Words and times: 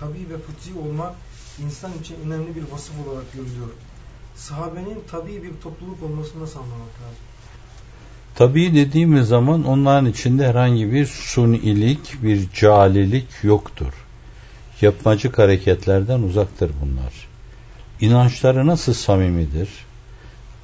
tabi 0.00 0.18
ve 0.18 0.38
fıtri 0.38 0.78
olmak 0.78 1.14
insan 1.64 1.90
için 2.00 2.16
önemli 2.26 2.56
bir 2.56 2.72
vasıf 2.72 2.94
olarak 3.06 3.32
görülüyor. 3.32 3.68
Sahabenin 4.36 4.98
tabi 5.10 5.42
bir 5.42 5.50
topluluk 5.62 6.02
olmasını 6.02 6.42
nasıl 6.42 6.58
anlamak 6.58 6.80
lazım? 7.02 7.24
Tabi 8.34 8.74
dediğimiz 8.74 9.28
zaman 9.28 9.64
onların 9.64 10.06
içinde 10.06 10.48
herhangi 10.48 10.92
bir 10.92 11.06
sunilik, 11.06 12.22
bir 12.22 12.48
calilik 12.60 13.26
yoktur. 13.42 13.92
Yapmacık 14.80 15.38
hareketlerden 15.38 16.22
uzaktır 16.22 16.70
bunlar. 16.82 17.12
İnançları 18.00 18.66
nasıl 18.66 18.94
samimidir? 18.94 19.68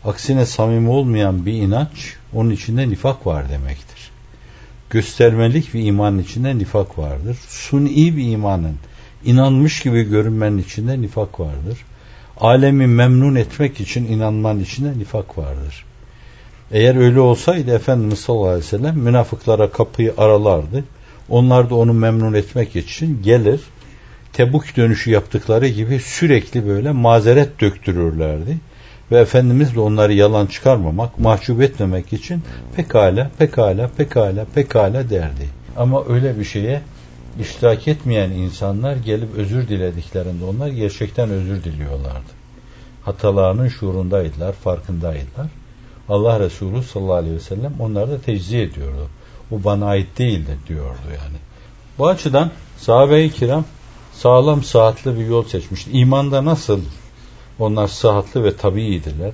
Aksine 0.04 0.46
samimi 0.46 0.88
olmayan 0.88 1.46
bir 1.46 1.52
inanç, 1.52 2.16
onun 2.32 2.50
içinde 2.50 2.88
nifak 2.88 3.26
var 3.26 3.48
demektir. 3.48 4.10
Göstermelik 4.90 5.74
bir 5.74 5.84
imanın 5.84 6.18
içinde 6.18 6.58
nifak 6.58 6.98
vardır. 6.98 7.36
Suni 7.48 8.16
bir 8.16 8.32
imanın, 8.32 8.76
inanmış 9.24 9.82
gibi 9.82 10.02
görünmenin 10.02 10.58
içinde 10.58 11.00
nifak 11.00 11.40
vardır. 11.40 11.78
Alemi 12.40 12.86
memnun 12.86 13.34
etmek 13.34 13.80
için 13.80 14.04
inanmanın 14.06 14.60
içinde 14.60 14.98
nifak 14.98 15.38
vardır. 15.38 15.84
Eğer 16.70 16.96
öyle 16.96 17.20
olsaydı 17.20 17.74
Efendimiz 17.74 18.18
sallallahu 18.18 18.46
aleyhi 18.46 18.64
ve 18.64 18.68
sellem 18.68 18.98
münafıklara 18.98 19.70
kapıyı 19.70 20.14
aralardı. 20.18 20.84
Onlar 21.28 21.70
da 21.70 21.74
onu 21.74 21.92
memnun 21.92 22.34
etmek 22.34 22.76
için 22.76 23.22
gelir. 23.22 23.60
Tebuk 24.32 24.76
dönüşü 24.76 25.10
yaptıkları 25.10 25.68
gibi 25.68 26.00
sürekli 26.00 26.66
böyle 26.66 26.92
mazeret 26.92 27.60
döktürürlerdi. 27.60 28.58
Ve 29.10 29.18
Efendimiz 29.18 29.74
de 29.74 29.80
onları 29.80 30.12
yalan 30.12 30.46
çıkarmamak, 30.46 31.18
mahcup 31.18 31.62
etmemek 31.62 32.12
için 32.12 32.42
pekala, 32.76 33.30
pekala, 33.38 33.90
pekala, 33.96 34.46
pekala 34.54 35.10
derdi. 35.10 35.48
Ama 35.76 36.04
öyle 36.08 36.38
bir 36.38 36.44
şeye 36.44 36.80
iştirak 37.40 37.88
etmeyen 37.88 38.30
insanlar 38.30 38.96
gelip 38.96 39.34
özür 39.36 39.68
dilediklerinde 39.68 40.44
onlar 40.44 40.68
gerçekten 40.68 41.30
özür 41.30 41.64
diliyorlardı. 41.64 42.30
Hatalarının 43.04 43.68
şuurundaydılar, 43.68 44.52
farkındaydılar. 44.52 45.46
Allah 46.08 46.40
Resulü 46.40 46.82
sallallahu 46.82 47.14
aleyhi 47.14 47.36
ve 47.36 47.40
sellem 47.40 47.74
onları 47.80 48.10
da 48.10 48.20
tecziye 48.20 48.62
ediyordu. 48.62 49.08
Bu 49.50 49.64
bana 49.64 49.86
ait 49.86 50.18
değildi 50.18 50.58
diyordu 50.68 51.06
yani. 51.08 51.36
Bu 51.98 52.08
açıdan 52.08 52.50
sahabe-i 52.76 53.30
kiram 53.30 53.64
sağlam 54.12 54.62
saatli 54.62 55.18
bir 55.18 55.26
yol 55.26 55.44
seçmişti. 55.44 55.90
İmanda 55.90 56.44
nasıl 56.44 56.80
onlar 57.58 57.88
sıhhatli 57.88 58.44
ve 58.44 58.56
tabiiydiler. 58.56 59.32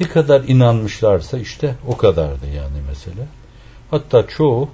Ne 0.00 0.08
kadar 0.08 0.40
inanmışlarsa 0.40 1.38
işte 1.38 1.74
o 1.86 1.96
kadardı 1.96 2.46
yani 2.46 2.80
mesele. 2.88 3.26
Hatta 3.90 4.26
çoğu 4.26 4.68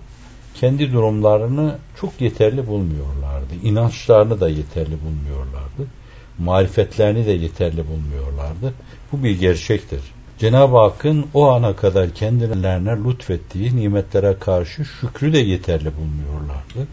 kendi 0.61 0.93
durumlarını 0.93 1.79
çok 2.01 2.21
yeterli 2.21 2.67
bulmuyorlardı. 2.67 3.55
İnançlarını 3.63 4.41
da 4.41 4.49
yeterli 4.49 4.97
bulmuyorlardı. 5.05 5.87
Marifetlerini 6.39 7.27
de 7.27 7.33
yeterli 7.33 7.85
bulmuyorlardı. 7.89 8.75
Bu 9.13 9.25
bir 9.25 9.39
gerçektir. 9.41 10.01
Cenab-ı 10.39 10.77
Hakk'ın 10.77 11.27
o 11.35 11.49
ana 11.49 11.77
kadar 11.77 12.11
kendilerine 12.11 12.97
lütfettiği 13.05 13.77
nimetlere 13.77 14.37
karşı 14.41 14.85
şükrü 14.85 15.33
de 15.33 15.39
yeterli 15.39 15.91
bulmuyorlardı. 15.97 16.89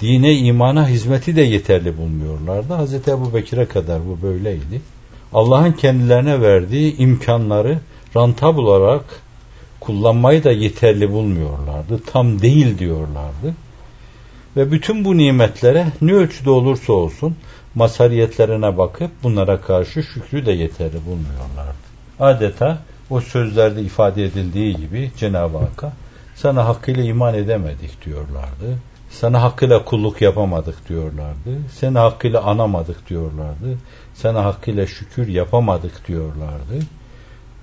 Dine, 0.00 0.34
imana 0.34 0.88
hizmeti 0.88 1.36
de 1.36 1.42
yeterli 1.42 1.98
bulmuyorlardı. 1.98 2.74
Hz. 2.74 3.08
Ebu 3.08 3.34
Bekir'e 3.34 3.66
kadar 3.66 4.00
bu 4.06 4.22
böyleydi. 4.22 4.80
Allah'ın 5.32 5.72
kendilerine 5.72 6.40
verdiği 6.40 6.96
imkanları 6.96 7.78
rantab 8.16 8.58
olarak 8.58 9.04
kullanmayı 9.86 10.44
da 10.44 10.52
yeterli 10.52 11.12
bulmuyorlardı. 11.12 12.00
Tam 12.12 12.42
değil 12.42 12.78
diyorlardı. 12.78 13.54
Ve 14.56 14.72
bütün 14.72 15.04
bu 15.04 15.16
nimetlere 15.16 15.86
ne 16.00 16.12
ölçüde 16.12 16.50
olursa 16.50 16.92
olsun 16.92 17.36
masariyetlerine 17.74 18.78
bakıp 18.78 19.10
bunlara 19.22 19.60
karşı 19.60 20.02
şükrü 20.02 20.46
de 20.46 20.52
yeterli 20.52 21.06
bulmuyorlardı. 21.06 21.86
Adeta 22.20 22.78
o 23.10 23.20
sözlerde 23.20 23.82
ifade 23.82 24.24
edildiği 24.24 24.76
gibi 24.76 25.10
Cenab-ı 25.16 25.58
Hakk'a 25.58 25.92
sana 26.34 26.64
hakkıyla 26.64 27.02
iman 27.02 27.34
edemedik 27.34 28.04
diyorlardı. 28.04 28.78
Sana 29.10 29.42
hakkıyla 29.42 29.84
kulluk 29.84 30.22
yapamadık 30.22 30.88
diyorlardı. 30.88 31.58
Seni 31.72 31.98
hakkıyla 31.98 32.42
anamadık 32.42 33.08
diyorlardı. 33.08 33.78
Sana 34.14 34.44
hakkıyla 34.44 34.86
şükür 34.86 35.28
yapamadık 35.28 36.08
diyorlardı. 36.08 36.78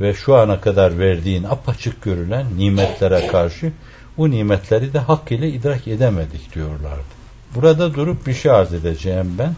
Ve 0.02 0.14
şu 0.14 0.36
ana 0.36 0.62
kadar 0.62 1.00
verdiğin 1.00 1.44
apaçık 1.44 2.02
görülen 2.02 2.46
nimetlere 2.58 3.28
karşı 3.28 3.72
bu 4.18 4.32
nimetleri 4.32 4.94
de 4.94 5.00
hakkıyla 5.00 5.48
idrak 5.48 5.88
edemedik 5.88 6.56
diyorlardı. 6.56 7.14
Burada 7.56 7.94
durup 7.94 8.28
bir 8.28 8.34
şey 8.34 8.52
arz 8.52 8.74
edeceğim 8.74 9.36
ben. 9.40 9.56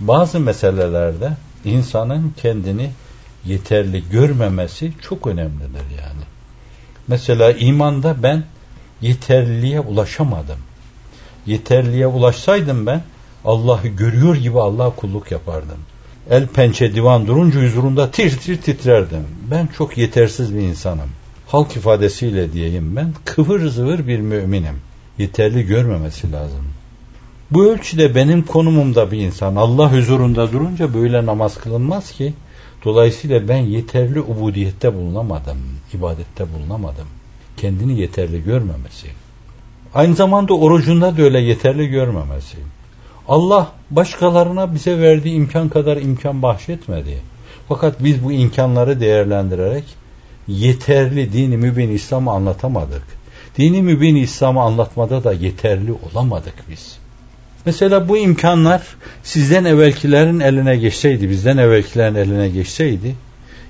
Bazı 0.00 0.40
meselelerde 0.40 1.32
insanın 1.64 2.34
kendini 2.36 2.90
yeterli 3.44 4.08
görmemesi 4.10 4.92
çok 5.02 5.26
önemlidir 5.26 5.84
yani. 5.98 6.24
Mesela 7.08 7.52
imanda 7.52 8.22
ben 8.22 8.44
yeterliliğe 9.00 9.80
ulaşamadım. 9.80 10.58
Yeterliğe 11.46 12.06
ulaşsaydım 12.06 12.86
ben 12.86 13.02
Allah'ı 13.44 13.88
görüyor 13.88 14.36
gibi 14.36 14.60
Allah'a 14.60 14.90
kulluk 14.90 15.30
yapardım. 15.32 15.78
El 16.30 16.46
pençe 16.46 16.94
divan 16.94 17.26
durunca 17.26 17.62
huzurunda 17.62 18.10
tir 18.10 18.36
tir 18.36 18.56
titrerdim. 18.62 19.26
Ben 19.50 19.66
çok 19.66 19.98
yetersiz 19.98 20.54
bir 20.54 20.60
insanım. 20.60 21.08
Halk 21.46 21.76
ifadesiyle 21.76 22.52
diyeyim 22.52 22.96
ben 22.96 23.14
kıvır 23.24 23.68
zıvır 23.68 24.06
bir 24.06 24.20
müminim. 24.20 24.80
Yeterli 25.18 25.66
görmemesi 25.66 26.32
lazım. 26.32 26.64
Bu 27.50 27.66
ölçüde 27.66 28.14
benim 28.14 28.42
konumumda 28.42 29.10
bir 29.10 29.18
insan 29.18 29.56
Allah 29.56 29.92
huzurunda 29.92 30.52
durunca 30.52 30.94
böyle 30.94 31.26
namaz 31.26 31.58
kılınmaz 31.58 32.12
ki. 32.12 32.34
Dolayısıyla 32.84 33.48
ben 33.48 33.56
yeterli 33.56 34.20
ubudiyette 34.20 34.94
bulunamadım, 34.94 35.58
ibadette 35.94 36.52
bulunamadım. 36.54 37.06
Kendini 37.56 38.00
yeterli 38.00 38.44
görmemesi. 38.44 39.06
Aynı 39.94 40.14
zamanda 40.14 40.54
orucunda 40.54 41.16
da 41.16 41.22
öyle 41.22 41.40
yeterli 41.40 41.88
görmemesi. 41.88 42.56
Allah 43.28 43.72
başkalarına 43.90 44.74
bize 44.74 44.98
verdiği 44.98 45.34
imkan 45.34 45.68
kadar 45.68 45.96
imkan 45.96 46.42
bahşetmedi. 46.42 47.18
Fakat 47.68 48.04
biz 48.04 48.24
bu 48.24 48.32
imkanları 48.32 49.00
değerlendirerek 49.00 49.84
yeterli 50.48 51.32
dini 51.32 51.56
mübin 51.56 51.90
İslam'ı 51.90 52.30
anlatamadık. 52.30 53.02
Dini 53.58 53.82
mübin 53.82 54.16
İslam'ı 54.16 54.60
anlatmada 54.60 55.24
da 55.24 55.32
yeterli 55.32 55.92
olamadık 55.92 56.54
biz. 56.70 56.98
Mesela 57.66 58.08
bu 58.08 58.16
imkanlar 58.16 58.82
sizden 59.22 59.64
evvelkilerin 59.64 60.40
eline 60.40 60.76
geçseydi, 60.76 61.30
bizden 61.30 61.56
evvelkilerin 61.56 62.14
eline 62.14 62.48
geçseydi, 62.48 63.14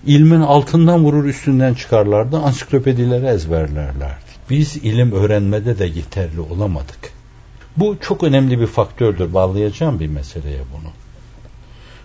ilmin 0.07 0.41
altından 0.41 1.05
vurur 1.05 1.25
üstünden 1.25 1.75
çıkarlardı, 1.75 2.39
ansiklopedileri 2.39 3.27
ezberlerlerdi. 3.27 4.27
Biz 4.51 4.77
ilim 4.77 5.13
öğrenmede 5.13 5.79
de 5.79 5.85
yeterli 5.85 6.41
olamadık. 6.41 7.16
Bu 7.77 7.97
çok 8.01 8.23
önemli 8.23 8.61
bir 8.61 8.67
faktördür. 8.67 9.35
Bağlayacağım 9.35 10.01
bir 10.01 10.07
meseleye 10.07 10.61
bunu. 10.73 10.91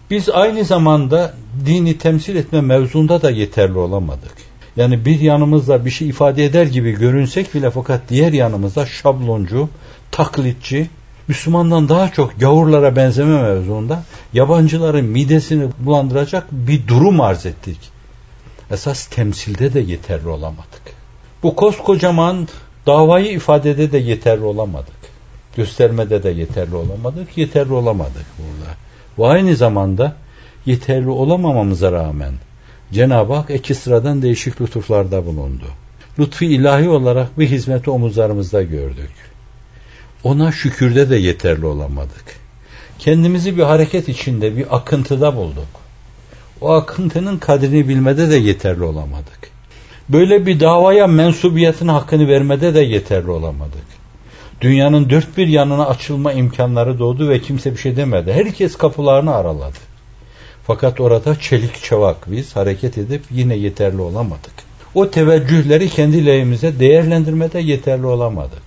Biz 0.10 0.30
aynı 0.30 0.64
zamanda 0.66 1.34
dini 1.66 1.98
temsil 1.98 2.36
etme 2.36 2.62
mevzunda 2.62 3.22
da 3.22 3.32
yeterli 3.32 3.78
olamadık. 3.78 4.34
Yani 4.76 5.06
bir 5.06 5.20
yanımızda 5.20 5.86
bir 5.86 5.90
şey 5.90 6.10
ifade 6.10 6.46
eder 6.46 6.66
gibi 6.66 6.92
görünsek 6.92 7.54
bile 7.54 7.72
fakat 7.72 8.02
diğer 8.10 8.34
yanımızda 8.34 8.86
şabloncu, 8.86 9.70
taklitçi, 10.12 10.90
Müslümandan 11.28 11.90
daha 11.90 12.12
çok 12.12 12.40
gavurlara 12.40 12.96
benzeme 12.96 13.42
mevzuunda 13.42 14.04
yabancıların 14.34 15.06
midesini 15.06 15.68
bulandıracak 15.80 16.48
bir 16.52 16.88
durum 16.88 17.22
arz 17.22 17.46
ettik. 17.46 17.80
Esas 18.72 19.06
temsilde 19.06 19.74
de 19.74 19.80
yeterli 19.80 20.28
olamadık. 20.28 20.82
Bu 21.44 21.56
koskocaman 21.56 22.48
davayı 22.88 23.32
ifadede 23.32 23.92
de 23.92 23.98
yeterli 23.98 24.44
olamadık. 24.44 25.01
Göstermede 25.56 26.24
de 26.24 26.30
yeterli 26.30 26.76
olamadık. 26.76 27.38
Yeterli 27.38 27.74
olamadık 27.74 28.26
burada. 28.38 28.72
Ve 29.20 29.34
aynı 29.34 29.56
zamanda 29.56 30.16
yeterli 30.66 31.10
olamamamıza 31.10 31.92
rağmen 31.92 32.34
Cenab-ı 32.92 33.34
Hak 33.34 33.50
iki 33.50 33.76
sıradan 33.76 34.22
değişik 34.22 34.62
lütuflarda 34.62 35.26
bulundu. 35.26 35.66
Lütfi 36.20 36.46
ilahi 36.46 36.90
olarak 36.90 37.40
bir 37.40 37.48
hizmeti 37.48 37.92
omuzlarımızda 37.92 38.64
gördük 38.64 39.32
ona 40.24 40.52
şükürde 40.52 41.10
de 41.10 41.16
yeterli 41.16 41.66
olamadık. 41.66 42.26
Kendimizi 43.00 43.58
bir 43.58 43.64
hareket 43.64 44.10
içinde, 44.10 44.58
bir 44.58 44.76
akıntıda 44.76 45.36
bulduk. 45.36 45.68
O 46.62 46.72
akıntının 46.72 47.38
kadrini 47.38 47.88
bilmede 47.88 48.30
de 48.30 48.36
yeterli 48.36 48.84
olamadık. 48.84 49.52
Böyle 50.10 50.46
bir 50.46 50.60
davaya 50.60 51.08
mensubiyetin 51.08 51.88
hakkını 51.88 52.28
vermede 52.28 52.74
de 52.74 52.80
yeterli 52.80 53.32
olamadık. 53.32 54.01
Dünyanın 54.62 55.10
dört 55.10 55.38
bir 55.38 55.48
yanına 55.48 55.88
açılma 55.88 56.34
imkanları 56.34 57.00
doğdu 57.00 57.30
ve 57.30 57.42
kimse 57.42 57.72
bir 57.72 57.78
şey 57.78 57.96
demedi. 57.96 58.34
Herkes 58.34 58.76
kapılarını 58.76 59.36
araladı. 59.36 59.78
Fakat 60.68 61.02
orada 61.02 61.40
çelik 61.40 61.84
çavak 61.84 62.32
biz 62.32 62.56
hareket 62.56 62.98
edip 62.98 63.24
yine 63.32 63.56
yeterli 63.56 64.02
olamadık. 64.02 64.54
O 64.96 65.10
teveccühleri 65.10 65.90
kendi 65.90 66.26
lehimize 66.26 66.80
değerlendirmede 66.80 67.60
yeterli 67.60 68.06
olamadık 68.06 68.62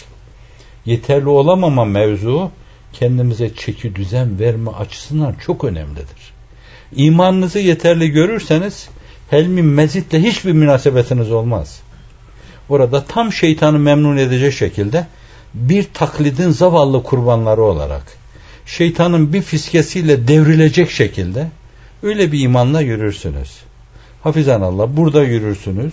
yeterli 0.87 1.29
olamama 1.29 1.85
mevzu 1.85 2.51
kendimize 2.93 3.55
çeki 3.55 3.95
düzen 3.95 4.39
verme 4.39 4.71
açısından 4.71 5.35
çok 5.47 5.65
önemlidir. 5.65 6.35
İmanınızı 6.97 7.59
yeterli 7.59 8.11
görürseniz 8.11 8.89
helmi 9.31 9.63
mezitle 9.63 10.23
hiçbir 10.23 10.53
münasebetiniz 10.53 11.33
olmaz. 11.33 11.81
Orada 12.69 13.05
tam 13.05 13.33
şeytanı 13.33 13.79
memnun 13.79 14.17
edecek 14.17 14.53
şekilde 14.53 15.07
bir 15.55 15.85
taklidin 15.95 16.51
zavallı 16.51 17.03
kurbanları 17.03 17.63
olarak 17.63 18.03
şeytanın 18.67 19.33
bir 19.33 19.43
fiskesiyle 19.43 20.29
devrilecek 20.29 20.91
şekilde 20.91 21.49
öyle 22.03 22.33
bir 22.33 22.41
imanla 22.41 22.81
yürürsünüz. 22.81 23.51
Hafizan 24.23 24.61
Allah 24.61 24.97
burada 24.97 25.23
yürürsünüz. 25.23 25.93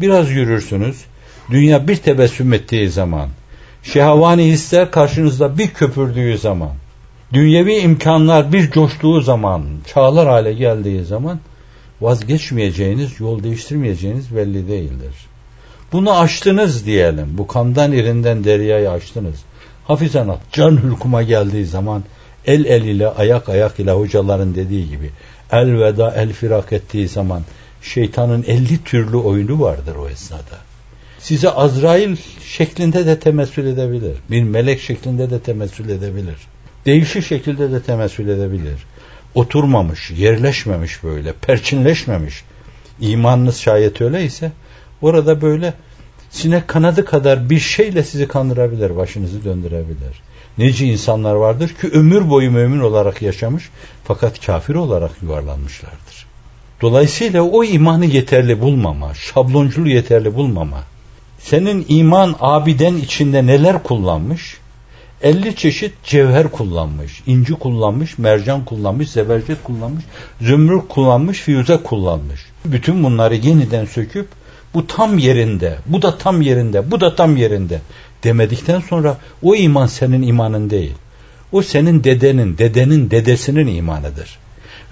Biraz 0.00 0.30
yürürsünüz. 0.30 1.04
Dünya 1.50 1.88
bir 1.88 1.96
tebessüm 1.96 2.52
ettiği 2.52 2.88
zaman, 2.88 3.28
şehavani 3.82 4.44
hisler 4.44 4.90
karşınızda 4.90 5.58
bir 5.58 5.68
köpürdüğü 5.68 6.38
zaman, 6.38 6.72
dünyevi 7.32 7.74
imkanlar 7.74 8.52
bir 8.52 8.70
coştuğu 8.70 9.20
zaman, 9.20 9.64
çağlar 9.94 10.28
hale 10.28 10.52
geldiği 10.52 11.04
zaman 11.04 11.40
vazgeçmeyeceğiniz, 12.00 13.20
yol 13.20 13.42
değiştirmeyeceğiniz 13.42 14.36
belli 14.36 14.68
değildir. 14.68 15.14
Bunu 15.92 16.18
açtınız 16.18 16.86
diyelim. 16.86 17.38
Bu 17.38 17.46
kandan 17.46 17.92
irinden 17.92 18.44
deryayı 18.44 18.90
açtınız. 18.90 19.34
Hafizan 19.84 20.28
at, 20.28 20.40
can 20.52 20.82
hülkuma 20.82 21.22
geldiği 21.22 21.66
zaman 21.66 22.04
el 22.46 22.64
el 22.64 22.82
ile 22.82 23.08
ayak 23.08 23.48
ayak 23.48 23.80
ile 23.80 23.90
hocaların 23.90 24.54
dediği 24.54 24.90
gibi 24.90 25.10
el 25.52 25.78
veda 25.78 26.14
el 26.14 26.32
firak 26.32 26.72
ettiği 26.72 27.08
zaman 27.08 27.42
şeytanın 27.82 28.44
elli 28.46 28.84
türlü 28.84 29.16
oyunu 29.16 29.60
vardır 29.60 29.96
o 29.96 30.08
esnada. 30.08 30.58
Size 31.18 31.50
Azrail 31.50 32.16
şeklinde 32.46 33.06
de 33.06 33.18
temessül 33.18 33.66
edebilir. 33.66 34.16
Bir 34.30 34.42
melek 34.42 34.80
şeklinde 34.80 35.30
de 35.30 35.38
temessül 35.38 35.88
edebilir. 35.88 36.36
Değişik 36.86 37.26
şekilde 37.26 37.72
de 37.72 37.82
temessül 37.82 38.28
edebilir. 38.28 38.86
Oturmamış, 39.34 40.10
yerleşmemiş 40.10 41.04
böyle, 41.04 41.32
perçinleşmemiş. 41.32 42.44
İmanınız 43.00 43.56
şayet 43.56 44.00
öyleyse 44.00 44.52
orada 45.02 45.42
böyle 45.42 45.74
sinek 46.30 46.68
kanadı 46.68 47.04
kadar 47.04 47.50
bir 47.50 47.58
şeyle 47.58 48.02
sizi 48.02 48.28
kandırabilir, 48.28 48.96
başınızı 48.96 49.44
döndürebilir. 49.44 50.22
Nece 50.58 50.86
insanlar 50.86 51.34
vardır 51.34 51.68
ki 51.68 51.88
ömür 51.92 52.30
boyu 52.30 52.50
mümin 52.50 52.80
olarak 52.80 53.22
yaşamış 53.22 53.70
fakat 54.04 54.46
kafir 54.46 54.74
olarak 54.74 55.10
yuvarlanmışlardır. 55.22 56.26
Dolayısıyla 56.80 57.42
o 57.42 57.64
imanı 57.64 58.06
yeterli 58.06 58.60
bulmama, 58.60 59.14
şablonculuğu 59.14 59.88
yeterli 59.88 60.34
bulmama, 60.34 60.82
senin 61.38 61.86
iman 61.88 62.34
abiden 62.40 62.94
içinde 62.94 63.46
neler 63.46 63.82
kullanmış? 63.82 64.56
50 65.22 65.56
çeşit 65.56 65.92
cevher 66.04 66.48
kullanmış, 66.48 67.22
inci 67.26 67.54
kullanmış, 67.54 68.18
mercan 68.18 68.64
kullanmış, 68.64 69.10
zebercet 69.10 69.64
kullanmış, 69.64 70.04
zümrüt 70.40 70.88
kullanmış, 70.88 71.40
fiyuze 71.40 71.76
kullanmış. 71.76 72.40
Bütün 72.64 73.04
bunları 73.04 73.34
yeniden 73.34 73.84
söküp 73.84 74.28
bu 74.74 74.86
tam 74.86 75.18
yerinde, 75.18 75.76
bu 75.86 76.02
da 76.02 76.18
tam 76.18 76.42
yerinde, 76.42 76.90
bu 76.90 77.00
da 77.00 77.14
tam 77.14 77.36
yerinde 77.36 77.80
demedikten 78.24 78.80
sonra 78.80 79.16
o 79.42 79.54
iman 79.54 79.86
senin 79.86 80.22
imanın 80.22 80.70
değil. 80.70 80.92
O 81.52 81.62
senin 81.62 82.04
dedenin, 82.04 82.58
dedenin 82.58 83.10
dedesinin 83.10 83.66
imanıdır. 83.66 84.38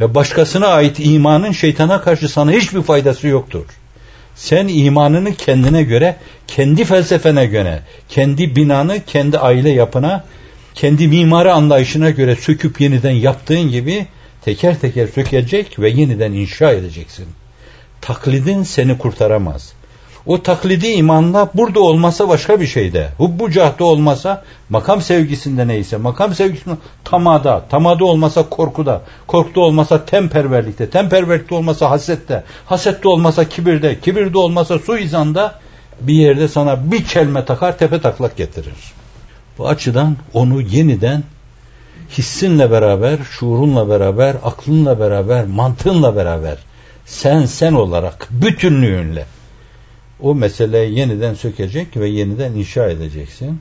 Ve 0.00 0.14
başkasına 0.14 0.66
ait 0.66 0.96
imanın 1.00 1.52
şeytana 1.52 2.00
karşı 2.00 2.28
sana 2.28 2.50
hiçbir 2.50 2.82
faydası 2.82 3.26
yoktur. 3.26 3.64
Sen 4.34 4.68
imanını 4.68 5.34
kendine 5.34 5.82
göre, 5.82 6.16
kendi 6.46 6.84
felsefene 6.84 7.46
göre, 7.46 7.82
kendi 8.08 8.56
binanı, 8.56 9.04
kendi 9.06 9.38
aile 9.38 9.70
yapına, 9.70 10.24
kendi 10.74 11.08
mimari 11.08 11.52
anlayışına 11.52 12.10
göre 12.10 12.36
söküp 12.36 12.80
yeniden 12.80 13.10
yaptığın 13.10 13.70
gibi 13.70 14.06
teker 14.42 14.78
teker 14.78 15.06
sökecek 15.06 15.78
ve 15.78 15.90
yeniden 15.90 16.32
inşa 16.32 16.72
edeceksin. 16.72 17.26
Taklidin 18.00 18.62
seni 18.62 18.98
kurtaramaz. 18.98 19.72
O 20.26 20.42
taklidi 20.42 20.86
imanla 20.86 21.50
burada 21.54 21.80
olmasa 21.80 22.28
başka 22.28 22.60
bir 22.60 22.66
şeyde. 22.66 23.08
Hubbu 23.16 23.50
cahda 23.50 23.84
olmasa 23.84 24.44
makam 24.68 25.00
sevgisinde 25.00 25.68
neyse. 25.68 25.96
Makam 25.96 26.34
sevgisinde 26.34 26.74
tamada. 27.04 27.64
Tamada 27.70 28.04
olmasa 28.04 28.48
korkuda. 28.48 29.02
Korkuda 29.26 29.60
olmasa 29.60 30.04
temperverlikte. 30.04 30.90
Temperverlikte 30.90 31.54
olmasa 31.54 31.90
hasette. 31.90 32.44
Hasette 32.66 33.08
olmasa 33.08 33.48
kibirde. 33.48 34.00
Kibirde 34.00 34.38
olmasa 34.38 34.78
suizanda 34.78 35.54
bir 36.00 36.14
yerde 36.14 36.48
sana 36.48 36.92
bir 36.92 37.04
çelme 37.04 37.44
takar 37.44 37.78
tepe 37.78 38.00
taklak 38.00 38.36
getirir. 38.36 38.74
Bu 39.58 39.68
açıdan 39.68 40.16
onu 40.34 40.60
yeniden 40.60 41.22
hissinle 42.18 42.70
beraber, 42.70 43.18
şuurunla 43.30 43.88
beraber, 43.88 44.36
aklınla 44.44 45.00
beraber, 45.00 45.44
mantığınla 45.44 46.16
beraber 46.16 46.56
sen 47.10 47.46
sen 47.46 47.72
olarak 47.72 48.28
bütünlüğünle 48.30 49.26
o 50.20 50.34
meseleyi 50.34 50.98
yeniden 50.98 51.34
sökecek 51.34 51.96
ve 51.96 52.08
yeniden 52.08 52.52
inşa 52.52 52.86
edeceksin. 52.86 53.60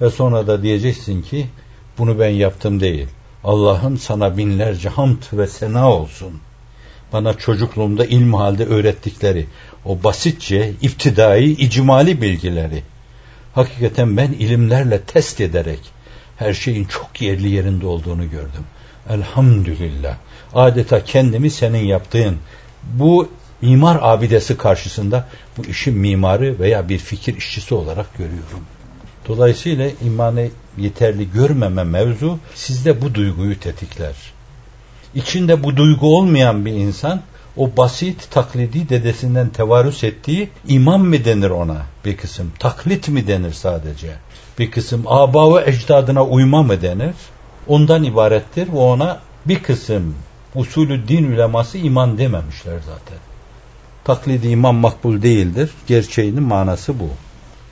Ve 0.00 0.10
sonra 0.10 0.46
da 0.46 0.62
diyeceksin 0.62 1.22
ki 1.22 1.46
bunu 1.98 2.18
ben 2.18 2.28
yaptım 2.28 2.80
değil. 2.80 3.08
Allah'ım 3.44 3.98
sana 3.98 4.36
binlerce 4.36 4.88
hamd 4.88 5.22
ve 5.32 5.46
sena 5.46 5.92
olsun. 5.92 6.40
Bana 7.12 7.34
çocukluğumda 7.34 8.04
ilm 8.04 8.34
halde 8.34 8.64
öğrettikleri 8.64 9.46
o 9.84 10.02
basitçe 10.02 10.72
iftidai 10.82 11.44
icmali 11.44 12.22
bilgileri 12.22 12.82
hakikaten 13.54 14.16
ben 14.16 14.32
ilimlerle 14.32 15.00
test 15.00 15.40
ederek 15.40 15.80
her 16.36 16.54
şeyin 16.54 16.84
çok 16.84 17.22
yerli 17.22 17.48
yerinde 17.48 17.86
olduğunu 17.86 18.30
gördüm. 18.30 18.64
Elhamdülillah. 19.10 20.16
Adeta 20.54 21.04
kendimi 21.04 21.50
senin 21.50 21.84
yaptığın 21.84 22.36
bu 22.82 23.28
mimar 23.62 23.98
abidesi 24.02 24.56
karşısında 24.56 25.28
bu 25.56 25.64
işin 25.64 25.94
mimarı 25.94 26.58
veya 26.58 26.88
bir 26.88 26.98
fikir 26.98 27.36
işçisi 27.36 27.74
olarak 27.74 28.18
görüyorum. 28.18 28.64
Dolayısıyla 29.28 29.90
imanı 30.04 30.48
yeterli 30.78 31.32
görmeme 31.32 31.84
mevzu 31.84 32.38
sizde 32.54 33.02
bu 33.02 33.14
duyguyu 33.14 33.60
tetikler. 33.60 34.14
İçinde 35.14 35.64
bu 35.64 35.76
duygu 35.76 36.16
olmayan 36.16 36.64
bir 36.66 36.72
insan 36.72 37.20
o 37.56 37.76
basit 37.76 38.30
taklidi 38.30 38.88
dedesinden 38.88 39.48
tevarüs 39.48 40.04
ettiği 40.04 40.48
iman 40.68 41.00
mı 41.00 41.24
denir 41.24 41.50
ona 41.50 41.82
bir 42.04 42.16
kısım? 42.16 42.52
Taklit 42.58 43.08
mi 43.08 43.26
denir 43.26 43.52
sadece? 43.52 44.08
Bir 44.58 44.70
kısım 44.70 45.04
aba 45.06 45.54
ve 45.54 45.70
ecdadına 45.70 46.24
uyma 46.24 46.62
mı 46.62 46.82
denir? 46.82 47.14
Ondan 47.68 48.04
ibarettir 48.04 48.72
ve 48.72 48.76
ona 48.76 49.20
bir 49.46 49.62
kısım 49.62 50.14
usulü 50.54 51.08
din 51.08 51.32
uleması 51.32 51.78
iman 51.78 52.18
dememişler 52.18 52.78
zaten 52.86 53.18
taklidi 54.04 54.48
iman 54.48 54.74
makbul 54.74 55.22
değildir. 55.22 55.70
Gerçeğinin 55.86 56.42
manası 56.42 57.00
bu. 57.00 57.08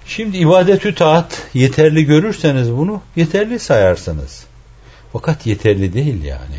Şimdi 0.07 0.37
ibadetü 0.37 0.95
taat 0.95 1.43
yeterli 1.55 2.05
görürseniz 2.05 2.73
bunu 2.73 3.01
yeterli 3.17 3.59
sayarsınız. 3.59 4.45
Fakat 5.13 5.47
yeterli 5.47 5.93
değil 5.93 6.25
yani. 6.25 6.59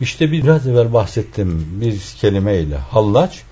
İşte 0.00 0.32
biraz 0.32 0.66
evvel 0.66 0.92
bahsettim 0.92 1.66
bir 1.80 2.00
kelimeyle. 2.20 2.76
Hallaç 2.76 3.42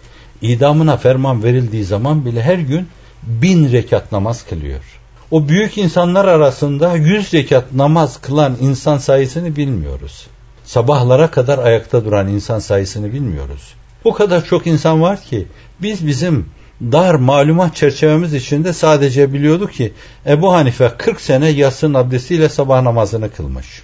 idamına 0.42 0.96
ferman 0.96 1.42
verildiği 1.42 1.84
zaman 1.84 2.24
bile 2.24 2.42
her 2.42 2.58
gün 2.58 2.88
bin 3.22 3.72
rekat 3.72 4.12
namaz 4.12 4.44
kılıyor. 4.44 5.00
O 5.30 5.48
büyük 5.48 5.78
insanlar 5.78 6.24
arasında 6.24 6.96
yüz 6.96 7.34
rekat 7.34 7.72
namaz 7.72 8.20
kılan 8.20 8.56
insan 8.60 8.98
sayısını 8.98 9.56
bilmiyoruz. 9.56 10.26
Sabahlara 10.72 11.30
kadar 11.30 11.58
ayakta 11.58 12.04
duran 12.04 12.28
insan 12.28 12.58
sayısını 12.58 13.12
bilmiyoruz. 13.12 13.74
O 14.04 14.14
kadar 14.14 14.44
çok 14.44 14.66
insan 14.66 15.02
var 15.02 15.22
ki 15.22 15.46
biz 15.82 16.06
bizim 16.06 16.46
dar 16.82 17.14
malumat 17.14 17.76
çerçevemiz 17.76 18.34
içinde 18.34 18.72
sadece 18.72 19.32
biliyorduk 19.32 19.72
ki 19.72 19.92
Ebu 20.26 20.52
Hanife 20.52 20.92
40 20.98 21.20
sene 21.20 21.48
yatsın 21.48 21.94
abdestiyle 21.94 22.48
sabah 22.48 22.82
namazını 22.82 23.30
kılmış. 23.30 23.82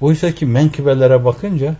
Oysa 0.00 0.32
ki 0.32 0.46
menkıbelere 0.46 1.24
bakınca 1.24 1.74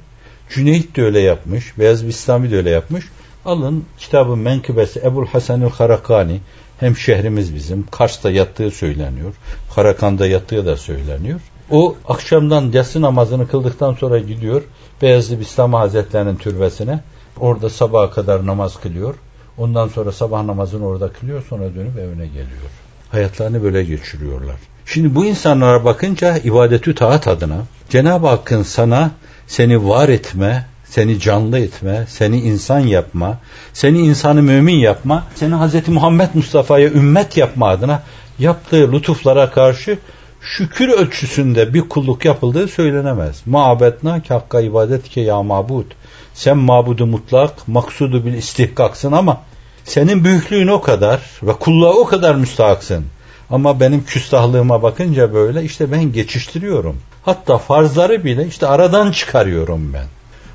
Cüneyt 0.51 0.97
de 0.97 1.03
öyle 1.03 1.21
yapmış, 1.21 1.79
Beyaz 1.79 2.07
Bistami 2.07 2.51
de 2.51 2.57
öyle 2.57 2.71
yapmış. 2.71 3.05
Alın 3.45 3.85
kitabın 3.99 4.39
menkıbesi 4.39 5.01
Ebul 5.01 5.27
Hasanül 5.27 5.71
Harakani 5.71 6.41
hem 6.81 6.97
şehrimiz 6.97 7.55
bizim 7.55 7.87
Kars'ta 7.91 8.31
yattığı 8.31 8.71
söyleniyor. 8.71 9.35
Karakan'da 9.75 10.27
yattığı 10.27 10.67
da 10.67 10.77
söyleniyor. 10.77 11.41
O 11.71 11.97
akşamdan 12.09 12.73
yatsı 12.73 13.01
namazını 13.01 13.49
kıldıktan 13.49 13.95
sonra 13.95 14.19
gidiyor 14.19 14.63
Beyazlı 15.03 15.41
Bistami 15.41 15.77
Hazretlerinin 15.77 16.37
türbesine 16.37 17.01
Orada 17.41 17.71
sabaha 17.71 18.11
kadar 18.11 18.47
namaz 18.47 18.81
kılıyor. 18.81 19.15
Ondan 19.59 19.89
sonra 19.89 20.13
sabah 20.13 20.43
namazını 20.43 20.87
orada 20.87 21.13
kılıyor. 21.13 21.43
Sonra 21.49 21.75
dönüp 21.75 21.99
evine 21.99 22.27
geliyor. 22.27 22.71
Hayatlarını 23.11 23.63
böyle 23.63 23.85
geçiriyorlar. 23.85 24.57
Şimdi 24.87 25.15
bu 25.15 25.25
insanlara 25.25 25.85
bakınca 25.85 26.39
ibadetü 26.39 26.95
taat 26.95 27.29
adına 27.29 27.57
Cenab-ı 27.89 28.27
Hakk'ın 28.27 28.63
sana 28.63 29.11
seni 29.47 29.89
var 29.89 30.09
etme, 30.09 30.67
seni 30.85 31.21
canlı 31.21 31.59
etme, 31.59 32.05
seni 32.09 32.41
insan 32.41 32.81
yapma, 32.81 33.39
seni 33.73 33.99
insanı 33.99 34.43
mümin 34.43 34.77
yapma, 34.77 35.25
seni 35.35 35.55
Hz. 35.55 35.89
Muhammed 35.89 36.29
Mustafa'ya 36.35 36.89
ümmet 36.89 37.37
yapma 37.37 37.69
adına 37.69 38.03
yaptığı 38.39 38.93
lütuflara 38.93 39.51
karşı 39.51 39.99
şükür 40.41 40.89
ölçüsünde 40.89 41.75
bir 41.75 41.81
kulluk 41.81 42.25
yapıldığı 42.25 42.69
söylenemez. 42.69 43.43
Ma'abetna 43.47 44.23
ki 44.23 44.35
hakka 44.35 44.61
ibadet 44.61 45.09
ki 45.09 45.21
ya 45.21 45.43
mabud. 45.43 45.85
Sen 46.35 46.59
mabudu 46.59 47.07
mutlak, 47.07 47.69
maksudu 47.69 48.25
bil 48.25 48.35
istihkaksın 48.35 49.13
ama 49.13 49.41
senin 49.85 50.25
büyüklüğün 50.25 50.69
o 50.69 50.81
kadar 50.81 51.21
ve 51.43 51.53
kulluğa 51.53 51.93
o 51.93 52.05
kadar 52.05 52.35
müstahaksın. 52.35 53.05
Ama 53.51 53.81
benim 53.81 54.05
küstahlığıma 54.05 54.83
bakınca 54.83 55.35
böyle 55.35 55.63
işte 55.65 55.93
ben 55.93 56.13
geçiştiriyorum. 56.13 56.97
Hatta 57.23 57.59
farzları 57.59 58.25
bile 58.25 58.47
işte 58.47 58.67
aradan 58.67 59.13
çıkarıyorum 59.13 59.93
ben. 59.93 60.07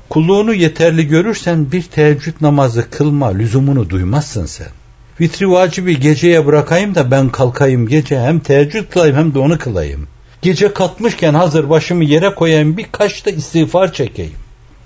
Kulluğunu 0.08 0.54
yeterli 0.54 1.08
görürsen 1.08 1.72
bir 1.72 1.82
teheccüd 1.82 2.34
namazı 2.40 2.90
kılma 2.90 3.28
lüzumunu 3.28 3.90
duymazsın 3.90 4.46
sen. 4.46 4.68
Vitri 5.20 5.50
vacibi 5.50 6.00
geceye 6.00 6.46
bırakayım 6.46 6.94
da 6.94 7.10
ben 7.10 7.28
kalkayım 7.28 7.88
gece 7.88 8.20
hem 8.20 8.40
teheccüd 8.40 8.84
kılayım 8.90 9.16
hem 9.16 9.34
de 9.34 9.38
onu 9.38 9.58
kılayım. 9.58 10.08
Gece 10.42 10.72
katmışken 10.72 11.34
hazır 11.34 11.70
başımı 11.70 12.04
yere 12.04 12.34
koyayım 12.34 12.76
birkaç 12.76 13.26
da 13.26 13.30
istiğfar 13.30 13.92
çekeyim. 13.92 14.38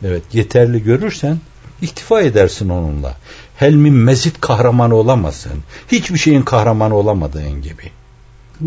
Evet 0.05 0.23
yeterli 0.33 0.83
görürsen 0.83 1.39
iktifa 1.83 2.21
edersin 2.21 2.69
onunla. 2.69 3.15
Helmin 3.57 3.95
mezit 3.95 4.41
kahramanı 4.41 4.95
olamazsın. 4.95 5.63
Hiçbir 5.93 6.19
şeyin 6.19 6.43
kahramanı 6.43 6.95
olamadığın 6.95 7.63
gibi. 7.63 8.00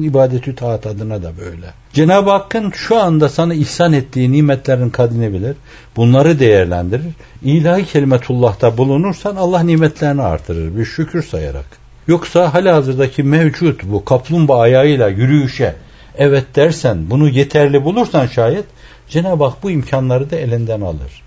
İbadetü 0.01 0.55
taat 0.55 0.85
adına 0.85 1.23
da 1.23 1.31
böyle. 1.37 1.65
Cenab-ı 1.93 2.29
Hakk'ın 2.29 2.71
şu 2.71 2.99
anda 2.99 3.29
sana 3.29 3.53
ihsan 3.53 3.93
ettiği 3.93 4.31
nimetlerin 4.31 4.89
kadrini 4.89 5.33
bilir. 5.33 5.55
Bunları 5.95 6.39
değerlendirir. 6.39 7.13
İlahi 7.43 7.85
kelimetullah'ta 7.85 8.77
bulunursan 8.77 9.35
Allah 9.35 9.59
nimetlerini 9.59 10.21
artırır. 10.21 10.77
Bir 10.77 10.85
şükür 10.85 11.23
sayarak. 11.23 11.65
Yoksa 12.07 12.53
hali 12.53 12.69
hazırdaki 12.69 13.23
mevcut 13.23 13.83
bu 13.83 14.05
kaplumbağa 14.05 14.59
ayağıyla 14.59 15.09
yürüyüşe 15.09 15.75
evet 16.17 16.55
dersen 16.55 17.09
bunu 17.09 17.29
yeterli 17.29 17.83
bulursan 17.83 18.27
şayet 18.27 18.65
Cenab-ı 19.09 19.43
Hak 19.43 19.63
bu 19.63 19.71
imkanları 19.71 20.31
da 20.31 20.35
elinden 20.35 20.81
alır. 20.81 21.22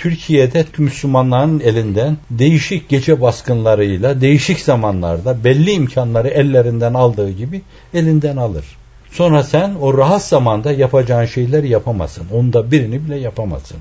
Türkiye'de 0.00 0.64
Müslümanların 0.78 1.60
elinden 1.60 2.16
değişik 2.30 2.88
gece 2.88 3.20
baskınlarıyla 3.20 4.20
değişik 4.20 4.60
zamanlarda 4.60 5.44
belli 5.44 5.72
imkanları 5.72 6.28
ellerinden 6.28 6.94
aldığı 6.94 7.30
gibi 7.30 7.62
elinden 7.94 8.36
alır. 8.36 8.64
Sonra 9.10 9.42
sen 9.42 9.74
o 9.80 9.98
rahat 9.98 10.24
zamanda 10.24 10.72
yapacağın 10.72 11.26
şeyleri 11.26 11.68
yapamazsın. 11.68 12.26
Onda 12.32 12.70
birini 12.70 13.04
bile 13.04 13.16
yapamazsın. 13.16 13.76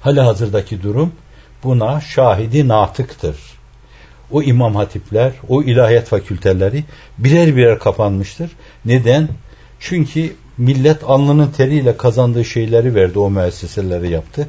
Hala 0.00 0.26
hazırdaki 0.26 0.82
durum 0.82 1.12
buna 1.64 2.00
şahidi 2.00 2.68
natıktır. 2.68 3.36
O 4.30 4.42
imam 4.42 4.74
hatipler, 4.74 5.32
o 5.48 5.62
ilahiyat 5.62 6.06
fakülteleri 6.06 6.84
birer 7.18 7.56
birer 7.56 7.78
kapanmıştır. 7.78 8.50
Neden? 8.84 9.28
Çünkü 9.80 10.32
millet 10.58 11.04
alnının 11.04 11.50
teriyle 11.50 11.96
kazandığı 11.96 12.44
şeyleri 12.44 12.94
verdi, 12.94 13.18
o 13.18 13.30
müesseseleri 13.30 14.10
yaptı. 14.10 14.48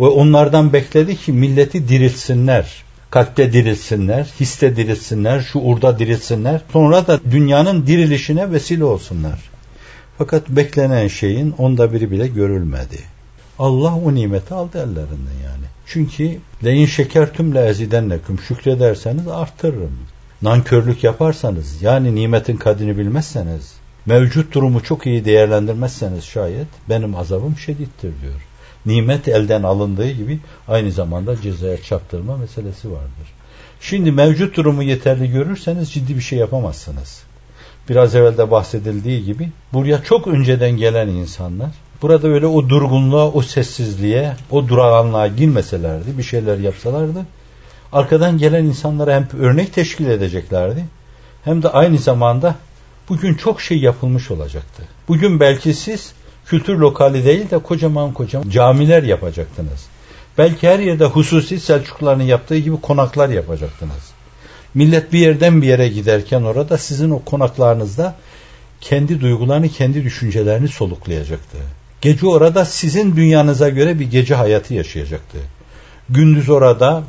Ve 0.00 0.06
onlardan 0.06 0.72
bekledi 0.72 1.16
ki 1.16 1.32
milleti 1.32 1.88
diriltsinler. 1.88 2.82
Kalpte 3.10 3.52
diriltsinler, 3.52 4.26
histe 4.40 4.76
diriltsinler, 4.76 5.40
şuurda 5.40 5.98
diriltsinler. 5.98 6.60
Sonra 6.72 7.06
da 7.06 7.20
dünyanın 7.30 7.86
dirilişine 7.86 8.52
vesile 8.52 8.84
olsunlar. 8.84 9.50
Fakat 10.18 10.48
beklenen 10.48 11.08
şeyin 11.08 11.54
onda 11.58 11.92
biri 11.92 12.10
bile 12.10 12.28
görülmedi. 12.28 12.98
Allah 13.58 13.94
o 13.94 14.14
nimeti 14.14 14.54
aldı 14.54 14.78
ellerinden 14.78 15.40
yani. 15.44 15.64
Çünkü 15.86 16.38
leyin 16.64 16.86
şeker 16.86 17.32
tümle 17.32 17.66
ezidenneküm 17.66 18.38
şükrederseniz 18.38 19.28
arttırırım. 19.28 19.98
Nankörlük 20.42 21.04
yaparsanız 21.04 21.82
yani 21.82 22.14
nimetin 22.14 22.56
kadrini 22.56 22.98
bilmezseniz 22.98 23.74
mevcut 24.06 24.54
durumu 24.54 24.82
çok 24.82 25.06
iyi 25.06 25.24
değerlendirmezseniz 25.24 26.24
şayet 26.24 26.68
benim 26.88 27.16
azabım 27.16 27.56
şedittir 27.58 28.12
diyor 28.22 28.49
nimet 28.86 29.28
elden 29.28 29.62
alındığı 29.62 30.10
gibi 30.10 30.38
aynı 30.68 30.92
zamanda 30.92 31.40
cezaya 31.42 31.82
çarptırma 31.82 32.36
meselesi 32.36 32.90
vardır. 32.90 33.34
Şimdi 33.80 34.12
mevcut 34.12 34.56
durumu 34.56 34.82
yeterli 34.82 35.30
görürseniz 35.30 35.92
ciddi 35.92 36.16
bir 36.16 36.20
şey 36.20 36.38
yapamazsınız. 36.38 37.22
Biraz 37.88 38.14
evvel 38.14 38.38
de 38.38 38.50
bahsedildiği 38.50 39.24
gibi 39.24 39.48
buraya 39.72 40.02
çok 40.02 40.26
önceden 40.26 40.70
gelen 40.70 41.08
insanlar 41.08 41.70
burada 42.02 42.28
öyle 42.28 42.46
o 42.46 42.68
durgunluğa, 42.68 43.30
o 43.32 43.42
sessizliğe, 43.42 44.32
o 44.50 44.68
durağanlığa 44.68 45.26
girmeselerdi, 45.26 46.18
bir 46.18 46.22
şeyler 46.22 46.58
yapsalardı 46.58 47.24
arkadan 47.92 48.38
gelen 48.38 48.64
insanlara 48.64 49.14
hem 49.14 49.28
örnek 49.40 49.72
teşkil 49.72 50.06
edeceklerdi 50.06 50.84
hem 51.44 51.62
de 51.62 51.68
aynı 51.68 51.98
zamanda 51.98 52.54
bugün 53.08 53.34
çok 53.34 53.60
şey 53.60 53.78
yapılmış 53.78 54.30
olacaktı. 54.30 54.82
Bugün 55.08 55.40
belki 55.40 55.74
siz 55.74 56.12
kültür 56.50 56.78
lokali 56.78 57.24
değil 57.24 57.50
de 57.50 57.58
kocaman 57.58 58.12
kocaman 58.12 58.50
camiler 58.50 59.02
yapacaktınız. 59.02 59.86
Belki 60.38 60.68
her 60.68 60.78
yerde 60.78 61.04
hususi 61.04 61.60
Selçukluların 61.60 62.22
yaptığı 62.22 62.56
gibi 62.56 62.80
konaklar 62.80 63.28
yapacaktınız. 63.28 64.10
Millet 64.74 65.12
bir 65.12 65.18
yerden 65.18 65.62
bir 65.62 65.66
yere 65.66 65.88
giderken 65.88 66.42
orada 66.42 66.78
sizin 66.78 67.10
o 67.10 67.22
konaklarınızda 67.24 68.14
kendi 68.80 69.20
duygularını, 69.20 69.68
kendi 69.68 70.04
düşüncelerini 70.04 70.68
soluklayacaktı. 70.68 71.58
Gece 72.00 72.26
orada 72.26 72.64
sizin 72.64 73.16
dünyanıza 73.16 73.68
göre 73.68 73.98
bir 73.98 74.10
gece 74.10 74.34
hayatı 74.34 74.74
yaşayacaktı. 74.74 75.38
Gündüz 76.08 76.48
orada 76.48 77.02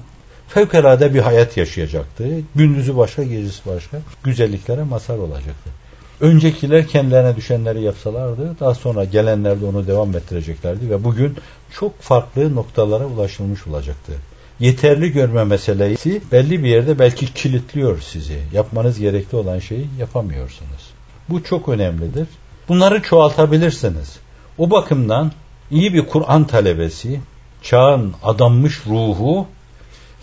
fevkalade 0.48 1.14
bir 1.14 1.20
hayat 1.20 1.58
yaşayacaktı. 1.58 2.26
Gündüzü 2.56 2.98
başka, 2.98 3.24
gecesi 3.24 3.62
başka. 3.66 3.98
Güzelliklere 4.24 4.84
mazhar 4.84 5.18
olacaktı. 5.18 5.81
Öncekiler 6.22 6.88
kendilerine 6.88 7.36
düşenleri 7.36 7.82
yapsalardı 7.82 8.56
daha 8.60 8.76
sonra 8.76 9.04
gelenler 9.04 9.62
de 9.62 9.66
onu 9.66 9.88
devam 9.88 10.16
ettireceklerdi 10.16 10.90
ve 10.90 11.04
bugün 11.04 11.38
çok 11.72 12.02
farklı 12.02 12.56
noktalara 12.56 13.06
ulaşılmış 13.06 13.68
olacaktı. 13.68 14.12
Yeterli 14.60 15.12
görme 15.12 15.44
meselesi 15.44 16.22
belli 16.32 16.64
bir 16.64 16.70
yerde 16.70 17.00
belki 17.00 17.34
kilitliyor 17.34 18.02
sizi. 18.02 18.40
Yapmanız 18.54 19.00
gerekli 19.00 19.36
olan 19.36 19.60
şeyi 19.60 19.88
yapamıyorsunuz. 20.00 20.92
Bu 21.30 21.44
çok 21.44 21.70
önemlidir. 21.70 22.28
Bunları 22.68 23.02
çoğaltabilirsiniz. 23.02 24.20
O 24.58 24.72
bakımdan 24.72 25.32
iyi 25.72 25.94
bir 25.94 26.06
Kur'an 26.06 26.48
talebesi, 26.48 27.20
çağın 27.62 28.14
adanmış 28.24 28.82
ruhu 28.88 29.48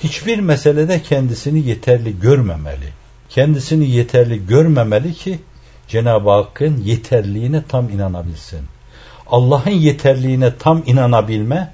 hiçbir 0.02 0.38
meselede 0.38 1.02
kendisini 1.02 1.68
yeterli 1.68 2.20
görmemeli. 2.20 2.88
Kendisini 3.28 3.90
yeterli 3.90 4.46
görmemeli 4.46 5.14
ki 5.14 5.38
Cenab-ı 5.88 6.30
Hakk'ın 6.30 6.82
yeterliğine 6.84 7.62
tam 7.68 7.90
inanabilsin. 7.90 8.60
Allah'ın 9.30 9.70
yeterliğine 9.70 10.56
tam 10.58 10.82
inanabilme, 10.86 11.72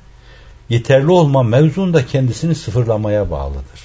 yeterli 0.69 1.11
olma 1.11 1.43
mevzunda 1.43 2.07
kendisini 2.07 2.55
sıfırlamaya 2.55 3.31
bağlıdır. 3.31 3.81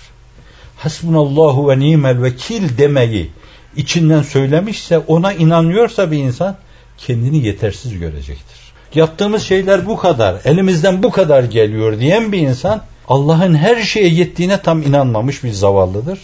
Hasbunallahu 0.77 1.69
ve 1.69 1.79
nimel 1.79 2.21
vekil 2.21 2.77
demeyi 2.77 3.31
içinden 3.75 4.21
söylemişse, 4.21 4.99
ona 4.99 5.33
inanıyorsa 5.33 6.11
bir 6.11 6.17
insan 6.17 6.55
kendini 6.97 7.45
yetersiz 7.45 7.99
görecektir. 7.99 8.59
Yaptığımız 8.95 9.43
şeyler 9.43 9.87
bu 9.87 9.97
kadar, 9.97 10.35
elimizden 10.45 11.03
bu 11.03 11.11
kadar 11.11 11.43
geliyor 11.43 11.99
diyen 11.99 12.31
bir 12.31 12.37
insan 12.37 12.81
Allah'ın 13.07 13.55
her 13.55 13.81
şeye 13.81 14.09
yettiğine 14.09 14.61
tam 14.61 14.81
inanmamış 14.81 15.43
bir 15.43 15.51
zavallıdır. 15.51 16.19